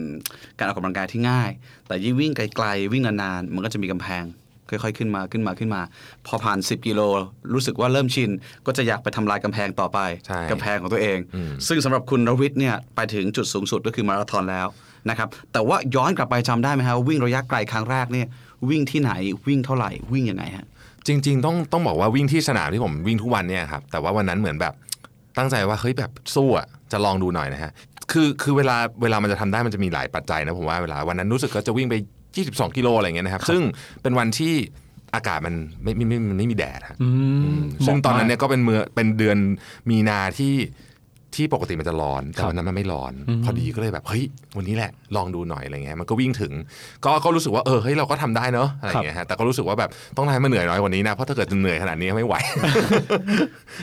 [0.58, 1.50] การออกกำลังกายที่ง่าย
[1.88, 4.24] แต่ยิ่งวิ่งไกลๆวิ่งนานๆมันก็จะมีกำแพง
[4.70, 5.82] ค่อยๆ ขึ้นมาขึ้นมาขึ้นมา
[6.28, 7.02] พอผ่าน 10 กิโล
[7.54, 8.30] รู้สึกว่าเริ่มชิน
[8.66, 14.68] ก็จะอยากไปทำลายกำแพงต่อไปใช่กำแพงของตัวเองอืมซึ่งสำหรับคุณรวิทย์เนี่ยไปถึงจุดสูงสุดก็คือมาราธอนแล้ว
[15.10, 18.28] นะครับแต่ว่าย้อนกลับไปจำได้ไหมครับว่าวิ่งระยะไกลครั้งแรกเนี่ย
[18.70, 19.12] วิ่งที่ไหน
[19.48, 20.66] วิ่งเท่าไหร่วิ่งยังไงฮะ
[21.08, 24.74] จริง ๆ ต้องต้องบอกว่าวิ่งที่สนามที่ผมวิ่งทุกวันเนี่ยครับแต่ว่าวันนั้นเหมือนแบบ
[25.38, 27.72] ตั้งใจว่าเฮ้ยแบบสู้อะจะลองดูหน่อยนะฮะ
[28.12, 31.96] คือคือเวลาเวลามันจะทำได้มันจะมีหลายปัจจัยนะผมว่าเวลาวันนั้นรู้สึกก็จะวิ่งไป
[32.38, 33.62] 22 กิโลอะไรเงี้ยนะครับ ซึ่ง
[34.02, 34.54] เป็นวันที่
[35.16, 37.10] อากาศมันไม่ไม่ไม่มันไม่มีแดดฮะอื
[37.58, 39.38] มซึ่งตอนนั้นหมาะมากเนี่ยก็เป็นเมือเป็นเดือน
[39.90, 40.54] มีนาที่
[41.36, 44.24] ที่ปกติมันจะร้อน แต่ครับวันนั้นมันไม่ร้อนอืมพอดีก็เลยแบบเฮ้ย
[44.58, 46.52] วันนี้แหละลองดูหน่อยอะไรเงี้ยมันก็วิ่งถึง
[47.06, 52.36] ก็ก็รู้สึกว่าเออเฮ้ยเราก็ทำได้เนอะอะไรเงี้ยฮะแต่ก็รู้สึกว่าแบบต้องทำให้มันเหนื่อยน้อยกว่านี้นะเพราะถ้าเกิดเหนื่อยขนาดนี้ไม่ไหว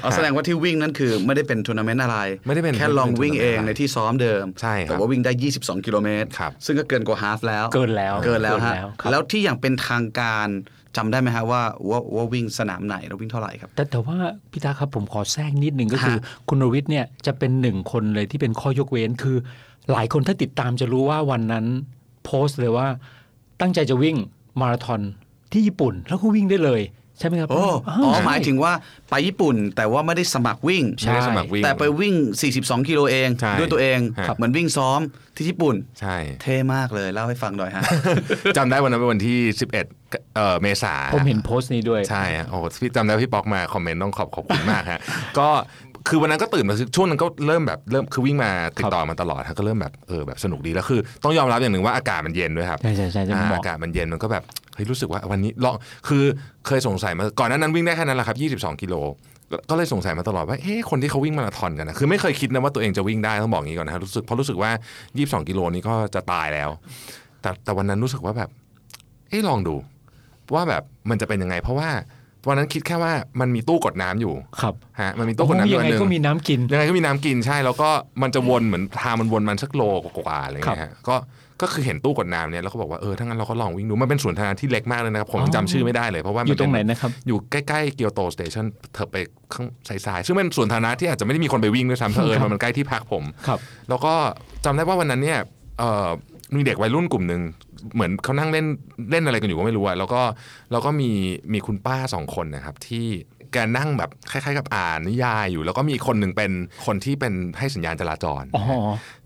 [0.03, 10.49] เอาแสดงว่าที่วิ่งนั้นคือไม่ได้เป็นทัวร์นาเมนต์อะไรไม่ได้เป็นแค่ลองวิ่งเองในที่ซ้อมเดิมใช่ครับแต่ว่าวิ่งได้ 22 กิโลเมตรครับซึ่งก็เกินกว่า half แล้วเกินแล้วเกินแล้วฮะครับแล้วที่อย่างเป็นทางการ
[10.97, 14.17] จำได้ไหมฮะว่าว่าว่าวิ่งสนามไหนแล้ววิ่งเท่าไหร่ครับ แต่แต่ว่า
[14.51, 19.37] พี่ตาครับผมขอแทรกนิดหนึ่งก็คือฮะคุณนวิทย์เนี่ยจะเป็นหนึ่งคนเลยที่เป็นข้อยกเว้นคือ
[19.93, 21.67] หลายคนถ้าติดตามจะรู้ว่าวันนั้น
[22.25, 22.87] โพสต์เลยว่า
[23.61, 24.17] ตั้งใจจะวิ่ง
[24.61, 25.01] มาราธอน
[25.53, 26.83] ที่ญี่ปุ่นแล้วก็วิ่งได้เลย
[27.19, 27.71] ใช่ไหมครับ โอ้า
[28.05, 28.73] อ๋อใช่หมายถึงว่า
[29.11, 32.15] ไปญี่ปุ่นแต่ว่าไม่ได้สมัครวิ่งใช่ไม่ได้สมัครวิ่ง แต่ไปวิ่ง
[32.53, 35.01] 42 กิโลเองใช่ด้วยตัวเองครับเหมือนวิ่งซ้อม
[35.37, 37.83] ที่ญี่ปุ่น ใช่ เท่มากเลย เล่าให้ฟังหน่อยฮะ
[38.57, 39.39] จำได้วันนั้นเป็นวันที่
[39.75, 39.96] 11
[40.37, 45.01] เอ่อเมษาผมเห็นโพสต์นี้ด้วย ใช่ฮะโอ้โหพี่จำได้พี่ป๊อกมาคอมเมนต์ต้องขอบขอบคุณมากฮะ
[45.39, 45.49] ก็
[46.09, 54.43] คือวันนั้นก็ตื่นมาช่วงนั้นก็เริ่มแบบเริ่มคือวิ่งมาติดต่อมาตลอดฮะก็เริ่มแบบเออแบบสนุกดีแล้วคือ ต้องยอมรับอย่างหนึ่งว่าอากาศมันเย็นด้วยครับใช่ใช่ใช่จะอ่าเหมาะอากาศมันเย็นมันก็แบบ
[54.75, 55.75] เฮ้ยรู้สึกว่าวันนี้ลอง
[56.09, 56.23] คือ
[56.67, 58.37] เคยสงสัยมาก่อนหน้านั้นวิ่งได้แค่นั้นแหละครับ
[58.77, 58.95] 22กิโล
[59.51, 64.71] ก็ก็เลยสงสัยมาตลอดว่าเอ๊ะคนที่เขาวิ่งมาราธอนกันนะคือไม่เคยคิดนะว่าตัวเองจะวิ่งได้ต้องบอกอย่างนี้ก่อนนะครับรู้สึกเพราะรู้สึกว่า
[65.09, 66.71] 22 กิโลนี้ก็จะตายแล้ว
[67.41, 68.51] แต่แต่วันนั้นรู้สึกว่าแบบ
[69.29, 69.75] เอ๊ะลองดู
[70.55, 71.91] ว่าแบบมันจะเป็นยังไง เพราะว่า
[72.49, 77.89] วันนั้นคิดแค่ว่ามันมีตู้กดน้ำอยู่ครับฮะมันมีตู้กดน้ำอยัยู่งอันไงหนึงก็มีน้ำกินยังไงก็มีน้ำกินใช่ แล้วก็
[78.23, 81.17] มันจะวนเหมือนทางมันวนมันสักโลกว่าๆอะไรอย่างเงี้ยฮะก็
[81.63, 89.17] ก็คือเห็นตู้กดน้ำเนี่ยแล้วก็บอกว่าเออถ้างั้นเราก็ลองวิ่งดูมันเป็นสวนสาธารณะที่เล็กมากเลยนะครับ ผมอ๋อจำชื่อไม่ได้เลยเพราะว่าอมัยู่ตรงไหนเป็นะครับอยู่ใกล้ๆเกียวโตสเตชันเธอไป
[89.55, 89.67] ข้าง
[90.07, 94.15] สายๆซึ่งเป็นสวนสาธารณะที่อาจจะไม่ได้มีคนไปวิ่งด้วยซ้ำเพราะเออมันใกล้ที่พักผมครับแล้วก็
[94.65, 95.39] จำได้ว่าวันนั้นเนี่ย
[95.79, 96.09] เอ่อ
[96.55, 97.43] มีเด็กวัยรุ่นกลุ่มหนึ่ง
[97.95, 98.67] เหมือนเขานั่งเล่น
[99.11, 100.23] เล่นอะไรกันอยู่ก็ไม่รู้อะแล้วก็
[100.73, 101.11] แล้วก็มี
[101.53, 103.07] มีคุณป้าสองคนนะครับ ที่
[103.53, 106.53] แกนั่งแบบคล้ายๆกับอ่านนิยายอยู่ แล้วก็มีคนหนึ่งเป็น
[106.87, 108.65] คนที่เป็นให้สัญญาณจราจรอ๋อ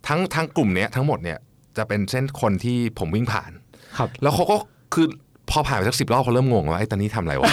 [0.07, 1.39] ทั้งทั้งกลุ่มเนี้ยทั้งหมดเนี่ย
[1.77, 3.53] จะเป็นเส้นคนที่ผมวิ่งผ่าน
[3.99, 4.57] ครับ แล้วเขาก็
[4.95, 5.07] คือ
[5.51, 7.53] พอผ่านไปสักสิบรอบเขาเริ่มงงว่าไอ้ตอนนี้ทำอะไรวะ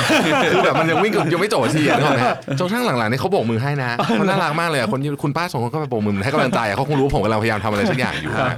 [0.54, 8.58] คือแบบมันยังวิ่งยังไม่จบทีอะนึกออกไหมฮะจนข้างหลังๆนี่เขาโบกมือให้นะเขาน่ารักมากเลยอะคนคุณป้าสองคนก็ไปโบกมือให้กำลังใจอะเขาคงรู้ว่าผมกำลังพยายามทำอะไรสักอย่างอยู่นะ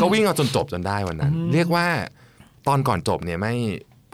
[0.00, 1.86] ก็วิ่งเอาจนจบจนได้วันนั้น เรียกว่า
[2.68, 3.54] ตอนก่อนจบเนี่ยไม่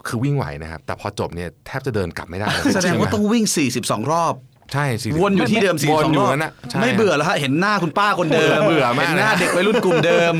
[0.07, 3.45] คือวิ่งไหวนะครับ แต่พอจบเนี่ยแทบจะเดินกลับไม่ได้เลยแสดงว่าต้องวิ่ง
[3.79, 4.33] 42 รอบ
[4.73, 10.33] ใช่สิวนอยู่ที่เดิมวน42อรยู่อบนั่นนะใช่ไม่เบื่อแล้วฮะเห็นหน้าคุณป้าคนเดิมเบื่อมากเห็นหน้านะเด็กวัยรุ่นกลุ่มเดิม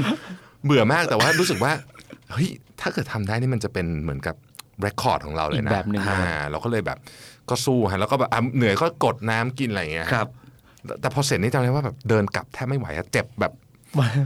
[0.65, 1.71] เบื่อมากแต่ว่ารู้สึกว่า
[2.31, 2.47] เฮ้ย
[2.81, 4.35] ถ้าเกิดทำได้นี่มันจะเป็นเหมือนกับ
[4.81, 6.97] เรคคอร์ดของเราเลยนะอีกแบบหนึ่งนะอ่าเราก็เลยแบบ
[7.49, 10.27] ก็สู้ฮะแล้วก็แบบอะเหนื่อยก็กดน้ำกินอะไรอย่างเงี้ยครับ
[10.85, 13.53] แต่แต่พอเสร็จนี่จำได้ว่าแบบเดินกลับแทบไม่ไหวอะเจ็บแบบ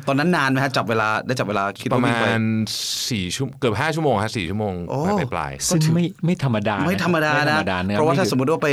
[0.08, 2.43] ตอนนั้นนานไหมฮะจับเวลาได้จับเวลาคิดประว่ามาวิ่งไป ณ
[3.10, 8.69] สี่ชั่วเกือบห้าชั่วโมงฮะสี่ชั่วโมงโอ้ไปปลายๆซึ่งไม่ไม่ธรรมดาไม่ธรรมดาไม่ธรนะ รมดานะเพราะว่าถ้านี่สคือมมติว่าไป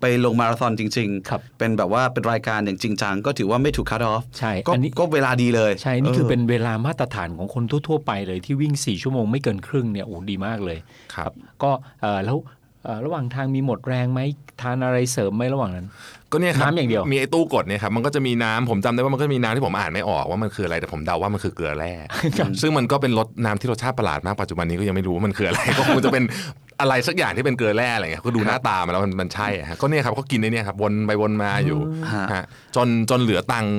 [0.00, 10.78] ไปลงมาราธอนจริง ครับเป็นแบบว่าเป็นรายการอย่างจริงจังก็ถือว่าไม่ถูกคัดออฟใช่ก็อันนี้ ก็เวลาดีเลยใช่ นี่คือเป็นเวลามาตรฐานของคนทั่ว ๆ ไปเลยที่วิ่ง 4 ชั่วโมงไม่เกินครึ่งเนี่ยโอ้ดีมากเลย
[11.14, 11.30] ครับ
[11.62, 11.70] ก็
[12.02, 12.63] เอ่อแล้วเอ่อ
[13.04, 14.20] ระหว่างทางมีหมดแรงไหม
[14.60, 15.86] ทานอะไรเสริมไหมระหว่างนั้น
[16.32, 21.92] ก็เนี่ยครับน้ำอย่างเดียวมีไอ้ตู้กดเนี่ยครับมันก็จะมีน้ำผมจำได้ว่ามันก็จะมีน้ำที่ผมอ่านไม่ออกว่ามันคืออะไรแต่ผมเดาว่ามันคือเกลือแร่
[22.62, 26.24] ซึ่งมันก็เป็นรสน้ำที่รสชาติประหลาดมากปัจจุบันนี้ก็ยังไม่รู้ว่ามันคืออะไรก็คงจะเป็น
[26.80, 31.78] อะไรสักอย่างที่เป็นเกลือแร่อะไรเงี้ยก็ดูหน้าตามาแล้วมันมันใช่อะฮะก็เนี่ยครับก็กินไอ้เนี่ยครับวนไปวนมาอยู่
[32.12, 32.44] ฮะฮะ
[32.76, 33.74] จนจนเหลือตังค์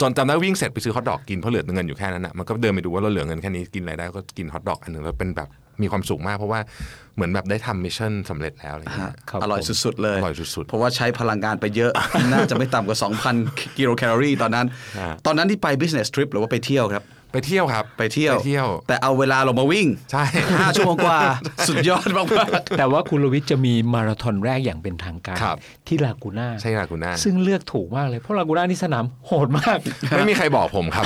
[0.00, 5.48] จนจำได้วิ่งเสร็จไปซื้อฮอทดอกกินเพราะเหลือเงินอยู่แค่นั้นอะมันก็เดินไปดูว่าเราเหลือเงินแค่นี้กินอะไรได้ก็กินฮอทดอกอันหนึ่งแล้วเป็นแบบ
[5.82, 6.60] มีความสุขมากเพราะว่า
[7.14, 11.92] เหมือนแบบได้ทำ mission สำเร็จแล้วอะไรเงี้ยฮะครับอร่อยผมสุดๆ เลย อร่อยสุดๆ เพราะว่าใช้พลังงานไปเยอะ
[12.32, 12.98] น่าจะไม่ต่ำกว่า
[13.36, 14.66] 2,000 กิโลแคลอรีี่ตอนนั้น
[14.98, 20.24] ฮะตอนนั้นที่ไป business trip หรือว่าไปเที่ยวครับ ไปเที่ยวครับไปเที่ยว ไปเที่ยว แต่เอาเวลาลงมาวิ่งใช่
[20.60, 21.18] ห้าชั่วโมงกว่า
[21.68, 22.28] สุดยอดมาก
[22.78, 25.56] แต่ว่าคุณลวิทย์จะมีมาราธอนแรกอย่างเป็นทางการ ครับ
[25.88, 29.78] ที่ลากูน่าใช่ลากูน่าซึ่งเลือกถูกมากเลยเพราะลากูน่านี่สนามโหดมาก
[30.16, 31.04] ไม่มีใครบอกผมครับ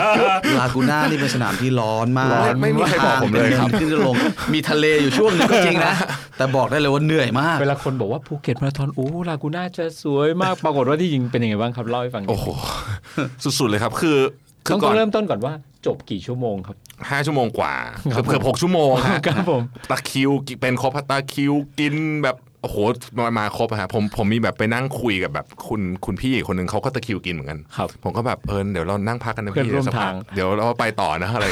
[0.00, 4.16] ๆลากูน่านี่เป็นสนามที่ร้อนมากร้อนไม่มีใครบอกผมเลยครับทางป็นขึ้นลง
[4.54, 5.94] มีทะเลอยู่ช่วงหนึงก็จริงนะ
[6.38, 12.46] แต่บอกได้เลยว่าเหนื่อยมาก เวลาคนบอกว่าภูเก็ตมาราธอนโอ้ลากูน่าจะสวยมากปรากฏว่าที่จริงเป็นยังไงบ้างครับเล่าให้ฟังหน่ยโอ้โห
[13.58, 14.16] สุดๆเลยครับ คือ
[14.66, 15.52] คืต้อองก่อนเริ่มต้นก่อนว่า
[15.86, 16.76] จบกี่ชั่วโมงครับ
[17.10, 17.74] ห้าชั่วโมงกว่า
[18.14, 22.76] ครับเกือบหกชั่วโมงฮะครับผมตะคริวเป็นครบตะคริวกินแบบโอ้โห
[23.18, 31.46] มามาครบอะฮะผมผมมีแบบไปนั่งคุยกับแบบคุณคุณพี่อีกคนหนึ่งเขาก็ตะคริวกินเหมือนกันครับผมก็แบบเออเดี๋ยวเรานั่งพักกันนะเพื่อนพี่ร่วมสักพักทางเดี๋ยวเราไปต่อนะอะไร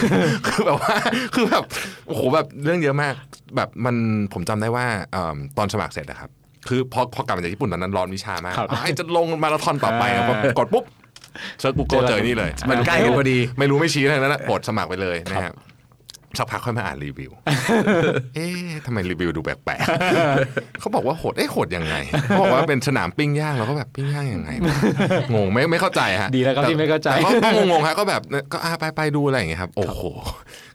[0.47, 0.95] คือแบบว่า
[1.35, 1.65] คือแบบ
[2.07, 3.15] โอ้โหแบบเรื่องเยอะมาก
[3.57, 3.97] แบบมัน
[4.33, 6.31] ผมจำได้ว่าเอิ่มตอนสมัครเสร็จนะครับ
[6.69, 10.85] คือพอพอกลับมาจากญี่ปุ่นตอนนั้นร้อนวิชามากครับไอ้จะลงมาราธอนต่อไปอะพอกดปุ๊บ
[11.61, 15.53] search Google เจอนี่เลย มันใกล้กันพอดี ไม่รู้ไม่ชี้อะไรนั้นนะกดสมัครไปเลยนะฮะ
[16.39, 17.33] สักพักค่อยมาอ่านรีวิว
[18.35, 21.95] เอ๊ะทำไมรีวิวดูแปลกๆเขาบอกว่าโหด เอ๊ะโหดยังไง
[22.27, 24.77] เขาบอกว่าเป็นสนามปิ้งย่างเราก็แบบปิ้งย่างยังไงวะ
[25.35, 30.01] งงไม่ไม่เข้าใจฮะ ดีแล้วครับที่ไม่เข้าใจแต่ก็ก็งงๆฮะก็แบบก็อ่าไปไปดูอะไรอย่างเงี้ยครับ โอ้โห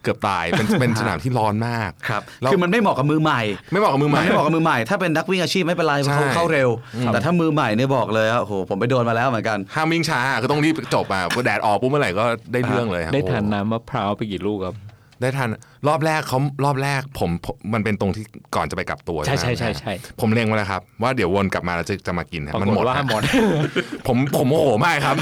[0.02, 3.40] เกือบตาย เป็นเป็นสนามที่ร้อนมาก ครับแล้วคือมันไม่เหมาะกับมือใหม่
[3.72, 6.68] ไม่เหมาะกับมือใหม่ มันไม่เหมาะกับมือใหม่ ถ้าเป็นนักวิ่งอาชีพไม่เป็นไรเพราะเขาใช่เข้าเร็ว
[7.06, 14.76] ครับแต่ถ้ามือใหม่เนี่ยบอกเลยว่าโอ้โห ผมไปโดนมาแล้วเหมือนกัน ห้ามวิ่งช้าคือต้องรีบจบอะพอแดดออกปุ๊บเมื่อไหร่ก็ได้เรื่องเลยครับได้ทานโอ้น้ำมะพร้าวไปกี่ลูกครับ
[15.20, 15.48] ได้ทาน
[15.88, 18.24] รอบแรกเขารอบแรกผมผมมันเป็นตรงที่
[18.56, 23.22] ก่อนจะไปกลับตัวใช่ไหมใช่ใช่ใช่ผมเล็งไว้แล้วครับ ว่าเดี๋ยววนกลับมาแล้วจะจะมากินนะปรามันกฏหมดว่าฮะหมด
[24.06, 25.16] ผมผมโมโหมากครับ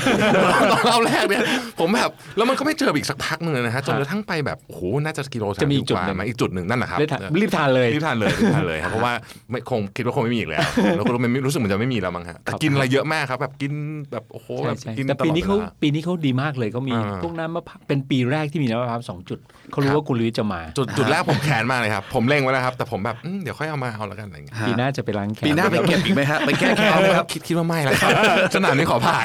[0.73, 1.42] ตอนรอบแรกเนี่ย
[1.81, 9.12] ผมแบบแล้วมันก็ไม่เจออีกสักพักหนึ่งเลยนะฮะจนกระทั่งไปแบบโอ้โหน่าจะกิโลจะมีอีกจุดว่าหนึ่งมาอีกจุดหนึ่งนั่นแหละครับรีบทานรีบทานเลยรีบทานเลยรีบทานเลยครับเพราะว่า
[9.51, 10.61] ไม่คงคิดว่าคงไม่มีอีกแล้ว
[10.97, 13.73] แล้วก็ไม่รู้สึกเหมือนจะไม่มีแล้วมั้งฮะแต่กินอะไรเยอะมากครับ แบบกิน
[14.11, 19.38] แบบโอ้โหใช่แบบใช่กินแต่ปีนี้เขาตลอดวลปีนี้เขาดีมากเลยเขามีอ่าพวกน้ำมะพร้าวเป็นปีแรกที่มีน้ำมะพร้าวสองจุด
[19.71, 28.11] เขารู้ครับว่าคุณลุยจะมา จุดจุดแรกผมแค้นมากเลยครับ ผมเล็งไว้แล้วครับ แต่ผมแบบอืมเดี๋ยวค่อยเอามาเอาแล้วกันอะไรอย่างเงี้ยปีหน้าจะไปล้างแค้นปีหน้าไปเก็บอีกไหมฮะไปแก้แค้นไหมครับคิดคิดว่าไม่แล้วครับ
[28.56, 29.24] สนามนี้ขอผ่าน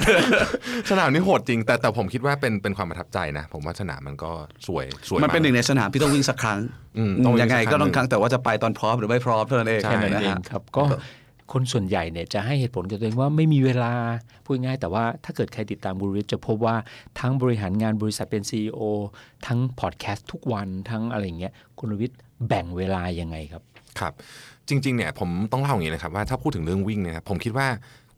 [0.90, 4.32] สนามนี้โหดจริง แต่แต่ผมคิดว่าเป็นเป็นความประทับใจนะ ผมว่าสนามมันก็
[4.68, 6.60] สวยสวยมันเป็นากหนึ่งในสนามที่ต้องวิ่งสักครั้ง
[6.98, 10.84] อืมต้องวิ่งยังไงสักครั้งก็ต้องครั้งแต่ว่าจะไปตอนพร้อมหรือไม่พร้อมเท่านั้นเองใช่แค่นั้นนะเองฮะครับก็
[11.52, 13.94] คนส่วนใหญ่เนี่ยจะให้เหตุผลกับตัวเองว่าไม่มีเวลา
[14.46, 16.76] พูดง่ายแต่ว่าถ้าเกิดใครติดตามบุริษจะพบว่า
[17.20, 18.82] ทั้งบริหารงานบริษัทเป็น CEO
[19.48, 23.64] ทั้งพอดแคสต์ทุกวันทั้งอะไรอย่างเงี้ยคุณวิทย์แบ่งเวลายังไงครับ
[24.00, 24.14] ครับ
[24.68, 27.68] จริงๆเนี่ยผมต้องเล่าอย่างนี้นะครับว่าถ้าพูดถึงเรื่องวิ่งเนี่ยผมคิดว่า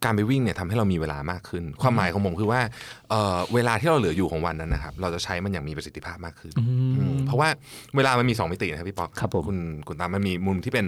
[0.04, 2.62] การไปวิ่งเนี่ยทำให้เรามีเวลามากขึ้น ความหมายของผมคือว่า
[3.10, 6.54] เอ่อเวลาที่เราเหลืออยู่ของวันนั้นนะครับ เราจะใช้มันอย่างมีประสิทธิภาพมากขึ้น
[6.98, 7.50] อืมเพราะว่า
[7.96, 10.86] เวลามันมี 2 มิตินะครับพี่ป๊อกครับผมคุณคุณตามมันมีมุมที่เป็น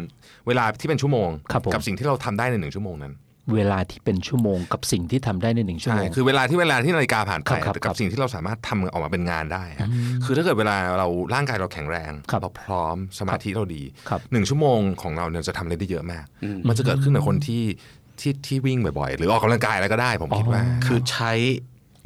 [0.47, 3.15] เวลาที่เป็นชั่วโมงครับผมกับสิ่งที่เราทำได้ในหนึ่งชั่วโมงนั้น
[3.55, 9.89] เวลาที่เป็นชั่วโมงกับสิ่งที่ทำได้ในหนึ่งชั่วใช่โมงคือเวลาที่เวลาที่นาฬิกาผ่านไปครับครับกับครับสิ่งที่เราสามารถทำออกมาเป็นงานได้อะ
[10.25, 16.25] คือถ้าเกิดเวลาเราร่างกายเราแข็งแรงครับเราพร้อมสมาธิเราดีครับหนึ่งชั่วโมงของเราเนี่ยจะทำอะไรได้เยอะมาก
[16.67, 17.63] มันจะเกิดขึ้นกับคนที่
[18.21, 21.33] ที่ที่วิ่งบ่อยๆ หรือออกกำลังกายอะไรก็ได้ ผมคิดว่า คือใช้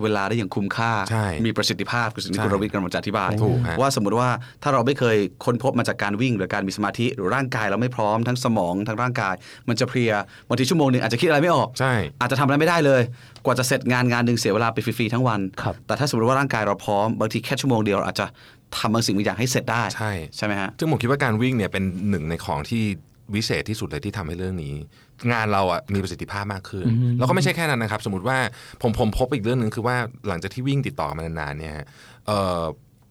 [0.03, 4.29] เวลาได้อย่างคุ้มค่า ใช่มีประสิทธิภาพคือสิ่งที่ใช่คุณรวิทย์กำลังจะอธิบาย ถูกฮะว่าสมมติว่า
[4.63, 9.35] ถ้าเราไม่เคยค้นพบมาจากการวิ่ง หรือการมีสมาธิหรือร่างกายเราไม่พร้อมทั้งสมองทั้งร่างกาย
[9.69, 10.11] มันจะเพลีย
[10.47, 13.01] บางทีชั่วโมงหนึ่งอาจจะคิดอะไรไม่ออก ใช่ อาจจะทำอะไรไม่ได้เลย
[13.45, 18.25] กว่าจะเสร็จงานงานหนึ่งเสียเวลาไปฟรีๆทั้งวัน ครับ แต่ถ้าสมมติว่าร่างกายเราพร้อมบางทีแค่ชั่วโมงเดียวเราอาจจะ
[18.77, 22.83] ทำบางสิ่งบางอย่างให้เสร็จได้ใช่ ใช่ไหมฮะ ซึ่งผมคิดว่าการวิ่งเนี่ยเป็นหนึ่งในของที่
[23.35, 24.73] วิเศษที่สุดเลยที่ทำให้เรื่องนี้
[25.31, 26.85] งานเราอะมีประสิทธิภาพมากขึ้น
[27.17, 28.37] แล้วก็ไม่ใช่แค่นั้นนะครับ สมมติว่า
[28.81, 29.95] ผมผมพบอีกเรื่องหนึ่งคือว่า
[30.27, 31.85] หลังจากที่วิ่งติดต่อมานานๆเนี่ยฮะ
[32.27, 32.63] เอ่อ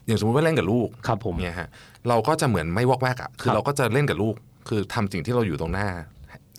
[0.06, 1.68] อย่างสมมติว่าเล่นกับลูกครับผมเนี่ยฮะ
[2.08, 4.34] เราก็จะเหมือนไม่วอกแวกอะคือครับเราก็จะเล่นกับลูก
[4.68, 5.88] คือทำสิ่งที่เราอยู่ตรงหน้า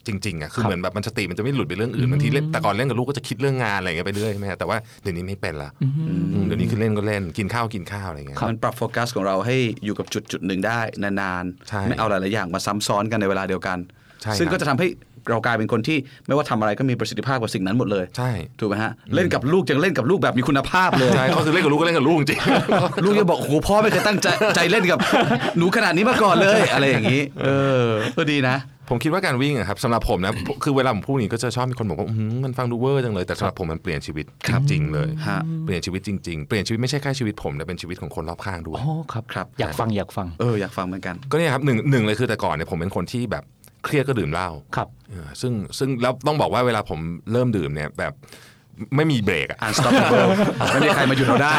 [0.08, 13.78] จริงๆอะคือครับเหมือนแบบมันสติมันจะไม่หลุดไปเรื่องอื่นบางทีเล่นแต่ก่อนเล่นกับลูกก็จะคิดเรื่องงานอะไรอย่างเงี้ยไปเรื่อยใช่ไหมฮะแต่ว่าเดี๋ยวนี้ไม่เป็นละอืมเดี๋ยวนี้คือเล่นก็เล่นกินข้าวกินข้าวอะไรอย่างเงี้ยมันปรับโฟกัสของเราให้อยู่กับจุดจุดหนึ่งได้นานใช่ๆไม่เอาหลายๆอย่างมาซ้ำซ้อนกันในเวลาเดียวกัน
[14.22, 14.88] ใช่ครับซึ่งก็จะทำให้
[15.30, 25.00] เรากลายเป็นคนที่ไม่ว่าทำอะไรก็มีประสิทธิภาพกับสิ่งนั้นหมดเลยใช่ถูกไหมฮะเล่นกับลูกยังเล่นกับลูกแบบมีคุณภาพเลยใช่ก็คือเล่นกับลูกก็เล่นกับลูกจริงๆลูกจะบอกโอ้โหพ่อไม่เคยตั้งใจใจเล่นกับ
[25.58, 27.48] หนูขนาดนี้มาก่อนเลยอะไรอย่างนี้ เอ
[27.88, 28.58] อก็ดีนะ
[28.92, 43.44] ผมคิดว่าการวิ่งอะครับสำหรับผมนะคือเวลาผมพูดอย่างนี้ก็จะชอบมีคนบอกว่าอื้อหือมันฟังดูเวอร์จังเลยแต่สำหรับผมมันเปลี่ยนชีวิตจริงๆเลยฮะเปลี่ยนชีวิตจริงๆ เปลี่ยนชีวิตไม่ใช่แค่ชีวิตผมแต่เป็นชีวิตของคนรอบข้างด้วยอ๋อครับครับอยากฟังอยากฟังเอออยากฟังเหมือนกันก็เนี่ยครับหนึ่งหนึ่งเลยคือแต่ก่อนเนี่ยผมเป็นคนที่แบบ
[43.84, 47.00] เครียดก็ดื่มเหล้าครับเออซึ่งซึ่งแล้วต้องบอกว่าเวลาผม
[47.32, 48.14] เริ่มดื่มเนี่ยแบบ
[48.96, 50.30] ไม่มีเบรกอะ unstoppable
[50.74, 51.56] ไม่มีใครมาหยุดเราได้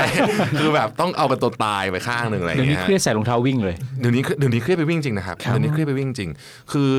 [0.58, 6.30] คือแบบต้องเอาเป็นตัวตายไปข้างหนึ่งอะไรอเดี๋ยย่าวงนี้เงี้ยเครียดใส่รองเท้าวิ่งเลย เดี๋ยวนี้เดี๋ยวนี้เครียดไปวิ่งจริงนะครับครับ เดี๋ยวนี้เครียดไปวิ่งจริง
[6.72, 6.92] คือ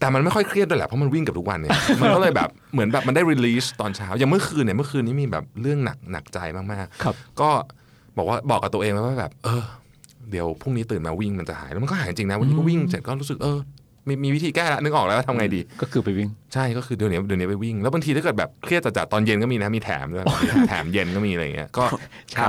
[0.00, 6.66] แต่มันไม่ค่อยเครียดด้วยแหละเพราะมันวิ่งกับทุกวันเนี่ย มันก็เลยแบบเหมือนแบบมันได้รีลีสตอนเช้า อย่างเมื่อคืนเนี่ยเมื่อคืนนี้มีแบบเรื่องหนักหนักใจมาก
[7.04, 7.50] ครับๆก็
[8.16, 9.62] บอกว่าบอกกับตัวเองไว้ว่าแบบ เออ
[10.30, 13.58] เดี๋ยวพรุ่งนี้ตื่นมาวิ่งมันจะหายแล้วมันก็หายจริงนะวันนี้ก็วิ่งเสร็จก็รู้สึกเออ
[14.08, 20.24] มีมีวิธีแก้ละนึกออกแล้วว่าทำไงดี ก็คือไปวิ่ง ใช่ก็คือเดี๋ยวนี้เดี๋ยวนี้ไปวิ่ง แล้วบางทีถ้าเกิดแบบเครียดจัดๆตอนเย็นก็มีนะมีแถมด้วย
[20.68, 21.84] แถมเย็นก็มีอะไรอย่างเงี้ยก็
[22.32, 22.48] เช้า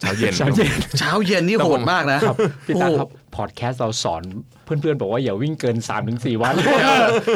[0.00, 2.18] เช้าเย็นเช้าเย็นเช้าเย็นนี่โหดมากนะ
[2.66, 4.22] พี่ตาครับพอดแคสต์เราสอน
[4.64, 5.76] เพื่อนๆ บอกว่าอย่าวิ่งเกิน
[6.08, 6.54] 3-4 วัน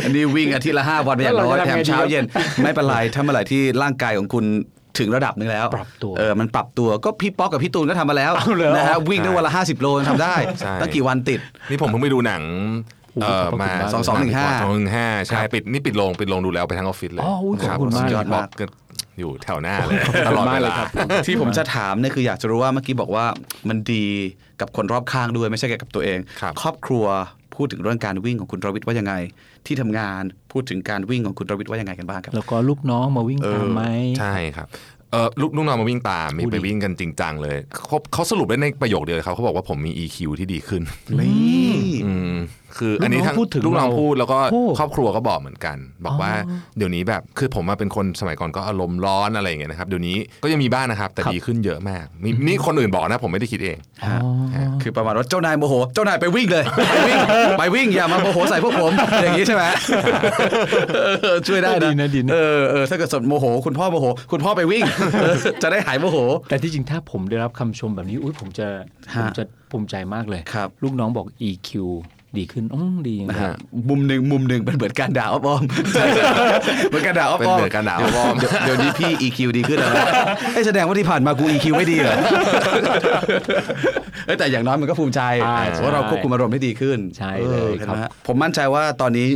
[0.05, 2.25] อันนี้วิ่งอาทิตย์ละห้าวันอย่างน้อยแล้วเราจะแถทำมไงดีเช้าเย็น
[2.63, 4.45] ไม่เป็นไรถ้าเมื่อไหร่ที่ร่างกายของคุณ
[4.99, 12.43] ถึงระดับหนึงแล้วปรับตัวเออมันปรับตัวก็พี่ป๊อกกับพี่ตูนก็ทำมาแล้วเอาเหรอนะฮะวิ่งได้วันละห้าสิบโลยังทำได้ใช่ตั้งกี่วันติด นี่ผมเพิ่งไปดูหนัง
[13.23, 18.65] เออขอบคุณมามากสองสองหนึ่งห้าสองหนึ่งห้าใช่ครับปิดนี่ปิดโรงปิดโรงดูแล้วไปทั้งออฟฟิศเลยอ๋ออุ๊ยขอบคุณรัมากสุดยอดเลยครับบอกก็
[19.19, 19.97] อยู่แถวหน้าเลย
[20.27, 20.89] ตลอดมากเวเลยลาครับ
[21.27, 23.25] ที่ผมจะถามเนี่ยคืออยากจะรู้ว่าเมื่อกี้บอกว่า
[23.69, 24.05] มันดี
[24.61, 27.07] กับคนรอบข้างด้วยไม่ใช่แค่กับตัวเอง ครับครอบครัว
[27.57, 29.15] พูดถึงเรื่องการวิ่งของคุณรวิทย์ว่ายังไง
[29.67, 33.83] ที่ทำงานพูดถึงการวิ่งของคุณรวิทย์ว่ายังไงกันบ้างครับแล้วก็ลูกน้องมาวิ่งตามไหม
[34.19, 34.69] ใช่ครับ
[35.13, 40.83] เออลูกลูกน้องมาวิ่งตามมีพูดไปดิวิ่งกันจริงจังเลยเขาเขาสรุปได้ในประโยคเดียวเลยครับเขาบอกว่าผมมี EQ ที่ดีขึ้น
[41.21, 41.60] นี่อืม
[42.79, 46.33] คืออันนี้ลูกน้องทั้งพูดถึงลูกน้องเราพูดแล้วก็โอ้ครอบครัวก็บอกเหมือนกัน บอกว่า
[46.77, 54.15] เดี๋ยวนี้แบบคือผมมาเป็นคนสมัยก่อนก็อารมณ์ร้อนอะไรอย่างเงี้ยนะครับเดี๋ยวนี้ก็ยังมีบ้างนะครับ แต่ดีขึ้นเยอะมากมีนี่คนอื่นบอกนะผมไม่ได้คิดเองอ๋อ
[54.83, 57.19] คือประมาณว่าเจ้านายโมโห เจ้านายไปวิ่งเลยไปวิ่ง
[57.59, 59.65] ไปวิ่งอย่ามาโมโหใส่พวกผมอย่างนี้ใช่ไหม
[61.23, 64.83] เออช่วยได้ดีนะนะดีนะเออเออถ้าเกิดสดโมโห คุณพ่อโมโห คุณพ่อไปวิ่ง
[65.21, 66.17] เออจะได้หายโมโห
[66.49, 68.67] แต่ที่จริงถ้าผมได้รับคำชมแบบนี้อุ้ยผมจะ
[69.15, 71.71] ฮะผมจะ ภูมิใจมากเลยครับลูกน้องบอก EQ
[72.39, 73.57] ดีขึ้นอ๋อดีจริงนะครัฮะบ
[73.89, 80.07] มุมหนึ่งมุมหนึ่งเป็นเหมือนการด่าอ้อมๆเหมือนการด่าอ้อมๆเป็นเหมือนการด่าอ้อมๆเดี๋ยวเดี๋ยวนี้พี่ EQ ดีขึ้นแล้วนะ
[80.53, 82.17] เอ้ยแสดงว่าที่ผ่านมากู EQ ไม่ดีเหรอ
[84.27, 89.27] เอ้ยแต่อย่างน้อยมันก็ภูมิใจใช่ว่าเราควบคุมอารมณ์ให้ดีขึ้นใช่ออเลยห็นครับไหมฮะผมมั่นใจว่าตอนนี้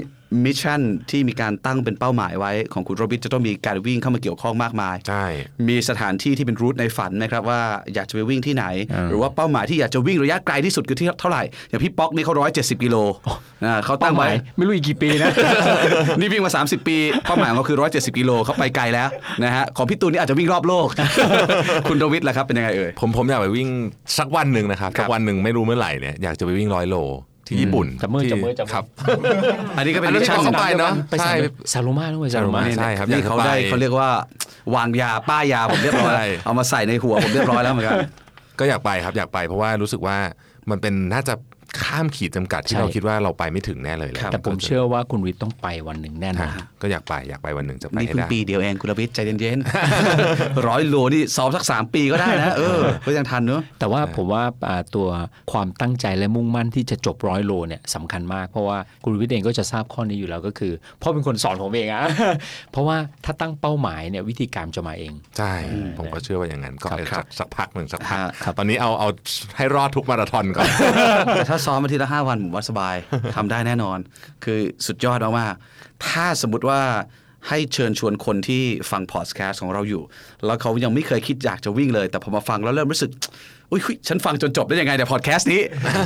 [0.44, 5.24] มิชชั่นที่มีการตั้งเป็นเป้าหมายไว้ของคุณโรบิทจะต้องมีการวิ่งเข้ามาเกี่ยวข้องมากมาย ใช่
[5.68, 7.60] มีสถานที่ที่เป็นรูทในฝันไหมครับว่า
[7.94, 12.96] อยากจะไปวิ่งที่ไหนอ่าหรือว่าเป้าหมายที่อยากจะวิ่งระยะไกลที่สุดคือที่เท่าไหร่ อย่างพี่ป๊อกนี่เขาร้อยเจ็ดสิบกิโล
[13.64, 15.30] อ่าเขาตั้เป้างหไว้มายไม่รู้อีกกี่ปีนะ
[16.18, 19.08] นี่วิ่งมา 30 ปีเป้าหมายของเขาคือ170กิโลเขาไปไกลแล้ว
[19.44, 20.86] นะฮะของพี่ตูนนี่อาจจะวิ่งรอบโลก
[21.88, 23.68] คุณโดวิดล่ะครับเป็นยังไงเอ่ยผมผมอยากไปวิ่ง
[24.18, 26.96] สักวันหนึ่งนะครับครับสักวันหนึ่งไม่รู้เมื่อไหร่เนี่ยอยากจะไปวิ่งร้อยโล
[27.46, 28.84] ที่ญี่ปุ่นจับมือที่จับมือจับมือครับ
[29.76, 31.34] อันนี้ก็เป็นอันนั้มินชชั่นที่เขาไปเนอะไปใช่
[31.72, 34.08] ซาลูมาด้วยซาลูมาใช่ครับนี่อยากจะเขาได้ไปเขาเรียกว่า
[34.74, 37.98] วางยาป้ายยาผมเรียบร้อยใช่เอามาใส่ในหัวผมเรียบร้อยแล้วเหมือนกัน
[38.58, 40.16] ก็อยากไปครับอยากไปเพราะว่ารู้สึกว่า
[40.70, 41.34] มันเป็นน่าจะ
[41.82, 55.08] ข้ามขีดจำกัดที่ใช่เราคิดว่าเราไปไม่ถึงแน่เลยแหละครับแต่ผมเชื่อว่าคุณวิทย์ต้องไปวันหนึ่งแน่นอนฮะก็อยากไปอยากไปวันหนึ่งจะไปนี่ให้เพิ่งได้ปีเดียวเองคุณโดวิดใจเย็นๆร้อยโลนี่ซ้อมสักสามปีก็ได้นะเออก็ยังทันเนอะแต่ว่าผมว่าอ่าตัว
[55.52, 62.02] ความตั้งใจและมุ่งมั่นที่จะจบร้อยโลเนี่ยสำคัญมากเพราะว่าคุณวิทย์เองก็จะทราบข้อนี้อยู่แล้วก็คือพ่อเป็นคนสอนผมเองอะ
[62.72, 65.52] เพราะว่าถ้าตั้งเป้าหมายเนี่ยวิธีการจะมาเองใช่
[65.98, 69.08] ผมก็เชื่อว่าอย่างนั้นก็ครับเออครัสับกสักพักหนึ่งสักพักครับตอนนี้เอาเอา
[69.56, 70.68] ให้รอดทุกมาราธอนก่อน
[71.34, 72.96] แต่ถ้าซ้อมมาทีละห้าวันผมว่าสบาย
[73.36, 73.98] ทำได้แน่นอน
[74.44, 76.80] คือสุดยอดมากๆถ้าสมมติว่า
[77.48, 80.02] ให้เชิญชวนคนที่ฟังพอดแคสต์ของเราอยู่
[80.46, 83.10] แล้วเขายังไม่เคยคิดอยากจะวิ่งเลย แต่พอมาฟังแล้วเริ่มรู้สึก
[83.70, 85.60] อุ้ยหุยฉันฟังจนจบได้ยังไงแต่พอดแคสต์นี้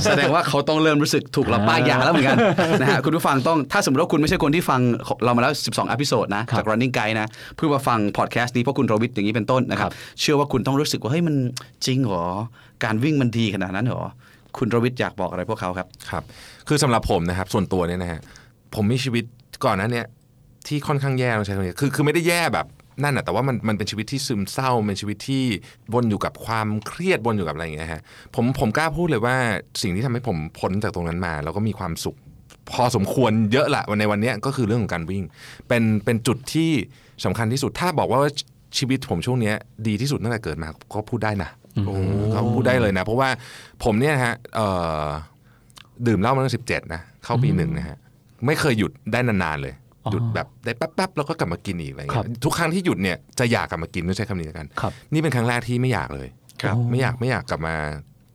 [0.04, 2.38] แสดงว่าเขาต้องเริ่มรู้สึกถูกเราป้ายยาแล้วเหมือนกัน
[2.80, 4.80] นะฮะคุณผู้ฟังต้องถ้าสมมติว่าคุณไม่ใช่คนที่ฟัง
[5.24, 9.90] เรามาแล้ว 12 episode นะ จาก running guide นะ เพื่อมาฟังพอดแคสต์นี้เพราะคุณรวิทย์อย่างนี้เป็นต้นนะครับ
[10.20, 11.36] เชื่อว่าคุณต้องรู้สึกว่าเฮ้ยมัน
[11.86, 12.26] จริงเหรอ
[12.84, 14.04] การวิ่งมันดีขนาดนั้นเหรอ
[14.56, 16.22] คุณรวิทย์อยากบอกอะไรพวกเขาครับครับ
[16.68, 18.20] คือสำหรับผมนะครับ ส่วนตัวเนี่ยนะฮะ
[18.74, 19.24] ผมมีชีวิต
[19.64, 20.06] ก่อนนั้นเนี่ย
[20.66, 22.66] ที่ค่อนข้างแย่ต้องใช้คำนี้คือคือไม่ได้แย่แบบ
[23.02, 25.44] นั่นนะแต่ว่ามันมันเป็นชีวิตที่ซึมเศร้าเป็นชีวิตที่
[25.94, 28.02] วนอยู่กับความเครียดวนอยู่กับอะไรอย่างเงี้ยฮะ
[28.34, 29.36] ผมผมกล้าพูดเลยว่า
[29.82, 32.16] สิ่งที่ทำให้ผมพ้นจากตรงนั้นมา แล้วก็มีความสุข
[32.70, 35.22] พอสมควรเยอะละวันในวันเนี้ยก็คือเรื่องของการวิ่ง
[35.68, 36.70] เป็นเป็นจุดที่
[37.24, 38.20] สำคัญที่สุดถ้าบอกว่า
[38.78, 39.54] ชีวิตผมช่วงเนี้ย
[39.86, 41.50] ดีที่สุดตั้งแต่เกิดมาก็พูดได้นะ
[42.34, 43.28] ก็พูดได้เลยนะ เพราะว่า
[43.84, 44.66] ผมเนี่ยฮะเอ่
[45.02, 45.06] อ
[46.06, 47.96] ดื่มเหล้ามาตั้งสิบเจ็ดนะเข้าปีหนึ่งนะฮะ
[48.46, 56.28] ไม่เคยหยุดได้นานๆเลยอ๋อหยุดแบบได้แป๊บๆแล้วก็กลับมากินอีกอะไรครัเงี้บยทุกครั้งที่หยุดเนี่ยจะอยากกลับมากินต้องใช้คำนี้แล้วกันครับนี่เป็นครั้งแรกที่ไม่อยากเลย
[56.62, 57.74] ครับ ไม่อยากไม่อยากกลับมา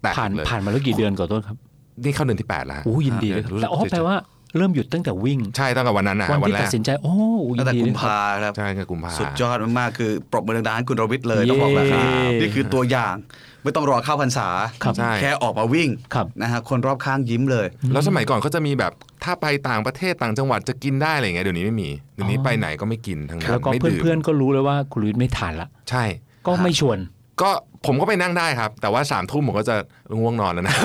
[0.01, 1.57] แตะผ่านเลยผ่านมาแล้วกี่เดือนก่อนต้นครับ
[2.03, 4.15] นี่เข้าเดือนที่แปดแล้วฮะโอ้ยินดีเลยรู้สึกแต่อ๋อแปลว่า
[4.57, 7.13] เริ่มหยุดตั้งแต่วิ่ง ใช่ตั้งแต่วันนั้นนะวันวันที่แรตัดกสินใจโอ้
[7.55, 12.03] ยิตั้งนแต่ดีกุเลมยครับภาครับใช่คือกุมภาสุดยอดมากๆคือปรบมือดังๆให้คุณโรวิทเลยเย้ต้องบอกแบบนี้
[12.39, 13.15] นี่คือตัวอย่าง
[13.63, 14.47] ไม่ต้องรอเข้าพรรษา
[14.83, 18.91] ครับใช่แค่ออกมาวิ่งครับนะฮะคนรอบข้างยิ้มเลย แล้วสมัยก่อนก็จะมีแบบ
[19.23, 26.03] ถ้าไปต่างประเทศต่างจังหวัดจะกินได้อะไรเงี้ยเดี๋ยวนี้ไม่มีเดี๋ยวนี้ไปไหนก็ไม่กินทั้งนั้นแล้วก็ไม่ดื่มเพื่อนๆก็รู้เลยว่าคุณวิทย์ไม่ทานละใช่
[26.47, 26.97] ก็ไม่ชวน
[27.41, 27.49] ก็
[27.87, 29.75] ผมก็ไปนั่งได้ครับ แต่ว่าสามทุ่มผมก็จะ
[30.19, 30.75] ง่วงนอนแล้วนะ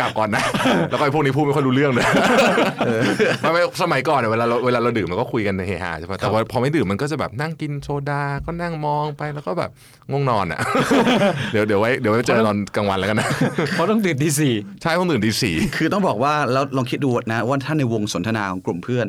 [0.00, 0.42] กลับก่อนนะ
[0.90, 2.06] แล้วก็ไอ้พวกนี้พูดไม่ค่อยรู้เรื่องเลย
[3.40, 9.70] ไม่ไม่สมัยก่อนเนี่ยเวลาเราเวลาเราดื่มเราก็คุยกันเฮฮาใช่ปะแต่ว่าพอไม่ดื่มมันก็จะแบบนั่งกินโซดา ก็นั่งมองไปแล้วก็แบบ
[10.10, 10.60] ง่วงนอนอะ
[11.52, 13.28] เดี๋ยวเดี๋ยวไว้เดี๋ยวไว้เจอตอนกลางวันแล้วกันนะ
[13.72, 19.06] เพราะต้องตื่นทีสี่ใช่ต้องตื่นตีสี่คือต้องบอกว่าแล้วลองคิดดูนะว่าถ้าในวงสนทนาของกลุ่มเพื่อน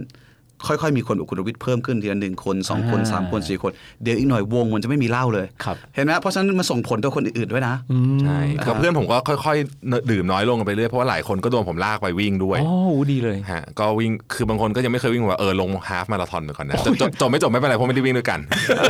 [0.68, 3.72] ค่อยๆ มีคนแบบคุณรวิทย์เพิ่มขึ้นทีละหนึ่งคนสองคนอ่าสามคนสี่คน
[4.04, 7.76] เดี๋ยวอีกหน่อยวงมันจะไม่มีเหล้าเลย ครับ เห็นไหมเพราะฉะนั้นมันส่งผลต่อคนอื่นๆด้วยนะ
[8.22, 18.40] ใช่กับเพื่อนผมก็ค่อยๆ ดื่มน้อยลงกันไปเรื่อยเพราะว่าหลายคนก็โดนผมลากไปวิ่งด้วยอ๋อดีเลย ฮะก็วิ่งคือบางคนก็ยังไม่เคยวิ่งว่าเออลงฮาฟมาราธอนไปก่อนนะจบจบจบไม่จบไม่เป็นไรเพราะไม่ได้วิ่งด้วยกัน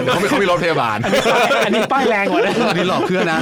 [0.07, 0.97] เขาไม่เขามีรถพยาบาล
[1.65, 3.39] อันนี้ป้ายแรงกว่านะนี่หลอกเพื่อนนะ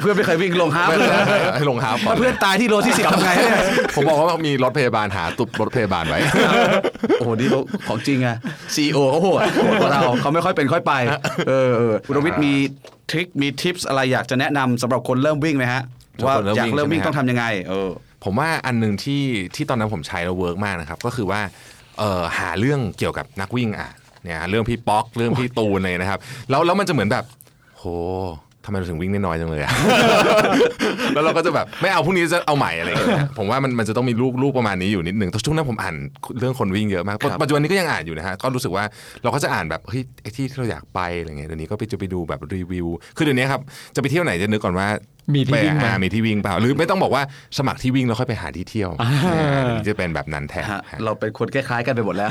[0.00, 3.58] เพื่อนไม่เคยวิ่งลงฮาล์ฟไม่เลยเป็นไรนะให้ลงฮาฟก่อน ถ้าเพื่อนตายที่โลที่สิบทำไงเนี่ย
[3.94, 6.18] ผมบอกว่ามีรถพยาบาลหาตุบรถพยาบาลไว้
[7.18, 8.36] โอ้โหนี่เขาของจริงอะ
[8.74, 10.92] CEO เขาโหดโหดกว่าเราเขาไม่ค่อยเป็นค่อยไป
[11.48, 12.52] เออเออคุณรวิทย์มี
[13.10, 15.82] trick มี tips อะไรอยากจะแนะนำสำหรับคนเริ่มวิ่งไหมฮะ
[16.20, 17.90] สำหรับว่าคนเริ่มอยากวิ่งเริ่มวิ่งใช่ไหมต้องทำยังไง เออ
[18.24, 19.22] ผมว่าอันหนึ่งที่
[19.54, 21.40] ที่ตอนนั้นผมใช้แล้ว work มากนะครับ ก็คือว่า
[21.98, 27.24] เอ่อหาเรื่องเกี่ยวกับนักวิ่งอ่านเนี่ยเรื่องพี่ป๊อกเรื่องพี่ตูนเลยนะครับ แล้วแล้วมันจะเหมือนแบบ
[27.78, 27.84] โห
[28.64, 29.72] ทำไมเราถึงวิ่งได้น้อยจังเลยอะ
[31.14, 35.94] แล้วเราก็จะแบบไม่เอาพรุ่งนี้จะเอาใหม่อะไรอย่างเงี้ยผมว่ามันมันจะต้องมีลูกลูกประมาณนี้อยู่นิดนึงแต่ช่วงนั้นผมอ่าน
[36.38, 38.84] เรื่องคนวิ่งเยอะมากครับปัจจุบันนี้ก็ยังอ่านอยู่นะฮะ ก็รู้สึกว่า
[39.22, 43.60] เราก็จะอ่านแบบเฮ้ยไอ้ที่ที่เราอยากไปอะไรเงี้ยเดี๋ยวนี้ก็ไปจะไปดูแบบรีวิว คือเดี๋ยวนี้ครับ
[43.94, 44.88] จะไปเที่ยวไหนจะนึกก่อนว่า
[45.34, 47.22] มีที่วิ่งไหมไปหามีที่วิ่งเปล่า หรือไม่ต้องบอกว่า
[47.58, 49.08] สมัครที่วิ่งแล้วค่อยไปหาที่เที่ยวอ่า
[49.64, 52.30] เดี๋ยวนี้จะเป็นแบบนั้นแทนฮะฮะเราเป็นคนคล้ายๆกันไปหมดแล้ว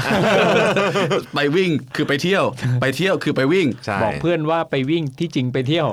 [1.36, 2.44] ไปวิ่งคือไปเที่ยว
[2.82, 5.88] ไปเที่ยวคือไปวิ่งใช่บอกเพื่อนว่าไปวิ่งที่จริงไปเที่ยว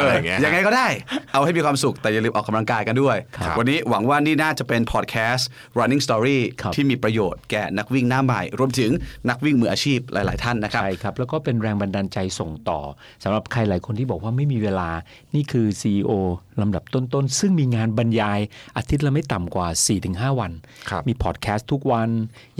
[0.00, 0.88] อะไรอย่างเงี้ยยังไงก็ได้
[1.32, 8.90] เอาให้มีความสุขแต่อย่าลืมออกกำลังกายกันด้วยครับวันนี้หวังว่านี่น่าจะเป็นพอดแคสต์ running story ครับที่มีประโยชน์แก่นักวิ่งหน้าใหม่ รวมถึง
[9.28, 12.80] นักวิ่งมืออาชีพหลาย ๆ ท่านนะครับใช่ครับแล้วก็เป็นแรงบันดาลใจส่งต่อ
[13.24, 14.88] สำหรับใครหลายคนที่บอกว่าไม่มีเวลา
[15.34, 18.40] นี่คือ CEO more ลำดับต้นๆ ซึ่งมีงานบรรยาย
[18.76, 19.68] อาทิตย์ละไม่ต่ำกว่า
[20.04, 20.52] 4-5 วัน
[20.90, 22.08] ครับมีพอดแคสต์ทุกวัน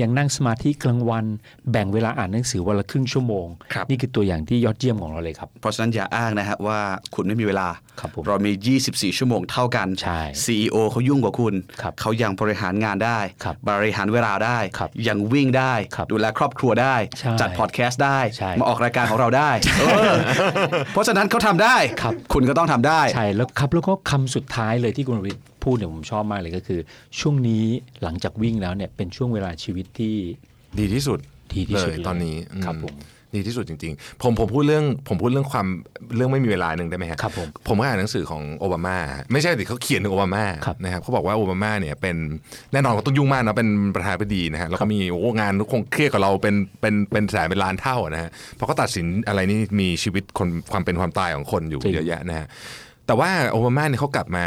[0.00, 1.24] ยังนั่งสมาธิกลางวัน
[1.70, 6.78] แบ่งเวลาอ่านหนังสือวันละครึ่งชั่วโมงครับนี่คือตัวอย่างที่ยอดเยี่ยมของเราเลยครับ เพราะฉะนั้นอย่าอ้างนะฮะว่า
[7.14, 7.68] คุณไม่มีเวลา
[8.00, 8.52] ครับผมเรามี
[8.86, 20.14] 24 ชั่วโมงเท่ากันใช่ CEO เขายุ่งกว่าคุณครับเขายังบริหารงานได้ครับบริหารเวลาได้ครับยังวิ่งได้ครับดูแลครอบครัวได้ใช่จัดพอดแคสต์ได้ใช่มาออกรายการของเราได้เออ
[20.92, 26.80] เพราะฉะนั้นเขาทำได้ครับคุณก็ต้องทำได้ ใช่แล้วครับแล้วก็คำสุดท้ายเลยที่คุณวิทย์พูดเนี่ยผมชอบมากเลยก็คือ
[27.20, 27.64] ช่วงนี้
[28.02, 30.14] หลังจากวิ่งแล้วเนี่ยเป็นช่วงเวลาชีวิตที่
[30.78, 31.18] ดีที่สุด
[31.54, 32.94] ดีที่สุดเลยเลยตอนนี้อืครับผม
[33.34, 35.66] ดีที่สุดจริงๆ ผมผมพูดเรื่องผมพูดเรื่องความ
[36.16, 38.96] เรื่องไม่มีเวลาหนึ่งได้ไหมฮะครับผมผมก็อ่านหนังสือของโอบามา
[39.32, 42.16] ไม่ใช่ดิเขาเขียนถึงโอบามาครับนะครับเขาบอกว่าโอบามาเนี่ยเป็น
[42.72, 52.46] แน่นอนเขาต้องยุ่งมากนะเป็นประธานาธิบดีนะฮะแล้วก็มีโอ้งานคงเครียดกับเราเป็นเป็นเป็นแสนเป็นล้านเท่านะฮะเพราะเขาตัดสินอะไรนี่มีชีวิตคนความเป็นความตายของคนอยู่จริงเยอะแยะนะฮะ
[53.06, 54.46] แต่ว่าโอบามาเนี่ยเขากลับมา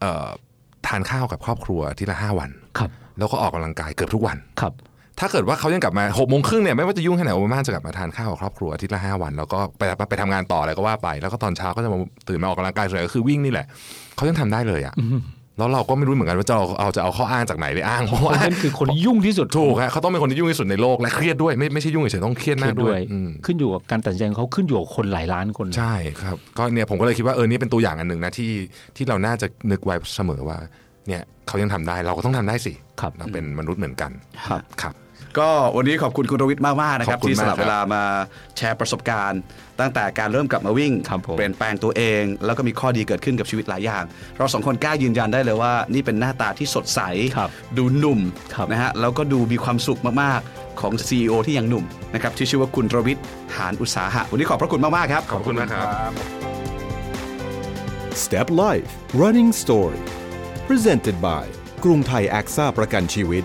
[0.00, 0.28] เอ่อ
[0.86, 4.74] ทานข้าวกับครอบครัวทีละห้าวันครับแล้วก็ออกกำลังกายเกือบทุกวันครับ
[5.18, 13.66] ถ้าเกิดว่าเขายังกลับมาหกโมงครึ่งเนี่ยไม่ว่าจะยุ่งแค่ไหนโอบามาจะกลับมาทานข้าวกับครอบครัวอาทิตย์ละห้าวัน แล้วก็ไปไปทำงานต่ออะไรก็ว่าไป แล้วก็ตอนเช้าก็จะมาตื่นมาออกกำลังกายส่วนใหญ่ก็คือวิ่งนี่แหละ
[14.16, 14.94] เขายังทำได้เลยอะ
[15.60, 28.50] แล้วเราก็ไม่รู้เหมือนกันว่าจะเอาเอาจะเอาข้ออ้างจากไหนไปอ้างเพราะว่านั่นคือคนที่ยุ่งที่สุดถูกฮะเขาต้องเป็นคนที่ยุ่งที่สุดในโลกและเครียดด้วยไม่ไม่ใช่ยุ่งเฉยๆต้องเครียดเคมารีกยดด้ด้ววยยอืมขึ้นอยู่กับการตัดสินใจของเขาขึ้นอยู่กับคนหลายล้านคนใช่ครับก็เนี่ยผมก็เลยคิดว่าเออนี่เป็นตัวอย่างอันหนึ่งนะที่
[28.96, 30.58] ที่เราน่าจะนึกไว้เสมอว่า
[31.08, 34.10] เนี่ยเขายังทำได้เราก็ต้องทำได้สิครับเราเป็นมนุษย์เหมือนกัน
[34.48, 34.94] ครับครับ
[35.38, 38.02] ก็วันนี้ขอบคุณคุณรวิทย์มากๆนะครับขอบคุณที่สลับมากครับเวลามา
[38.56, 39.40] แชร์ประสบการณ์
[39.80, 44.04] ตั้งแต่การเริ่มกลับมาวิ่งครับผมเปลี่ยนแปลงตัวเอง แล้วก็มีข้อดีเกิดขึ้นกับชีวิตหลายอย่าง
[44.36, 47.00] เราสองคนกล้ายืนยันได้เลยว่า นี่เป็นหน้าตาที่สดใส
[47.36, 48.20] ครับดูหนุ่ม
[48.54, 53.24] ครับนะฮะแล้วก็ดูมีความสุขมากๆของ CEO ที่ยังหนุ่มนะครับที่ชื่อว่าคุณรวิทย์
[53.56, 56.12] หานอุตสาหะวันนี้ขอบพระคุณมากๆครับขอบคุณมากครับ
[58.22, 58.90] Step Life
[59.22, 60.00] Running Story
[60.68, 61.44] Presented by
[61.84, 63.44] กรุงไทยแอคซ่าประกันชีวิต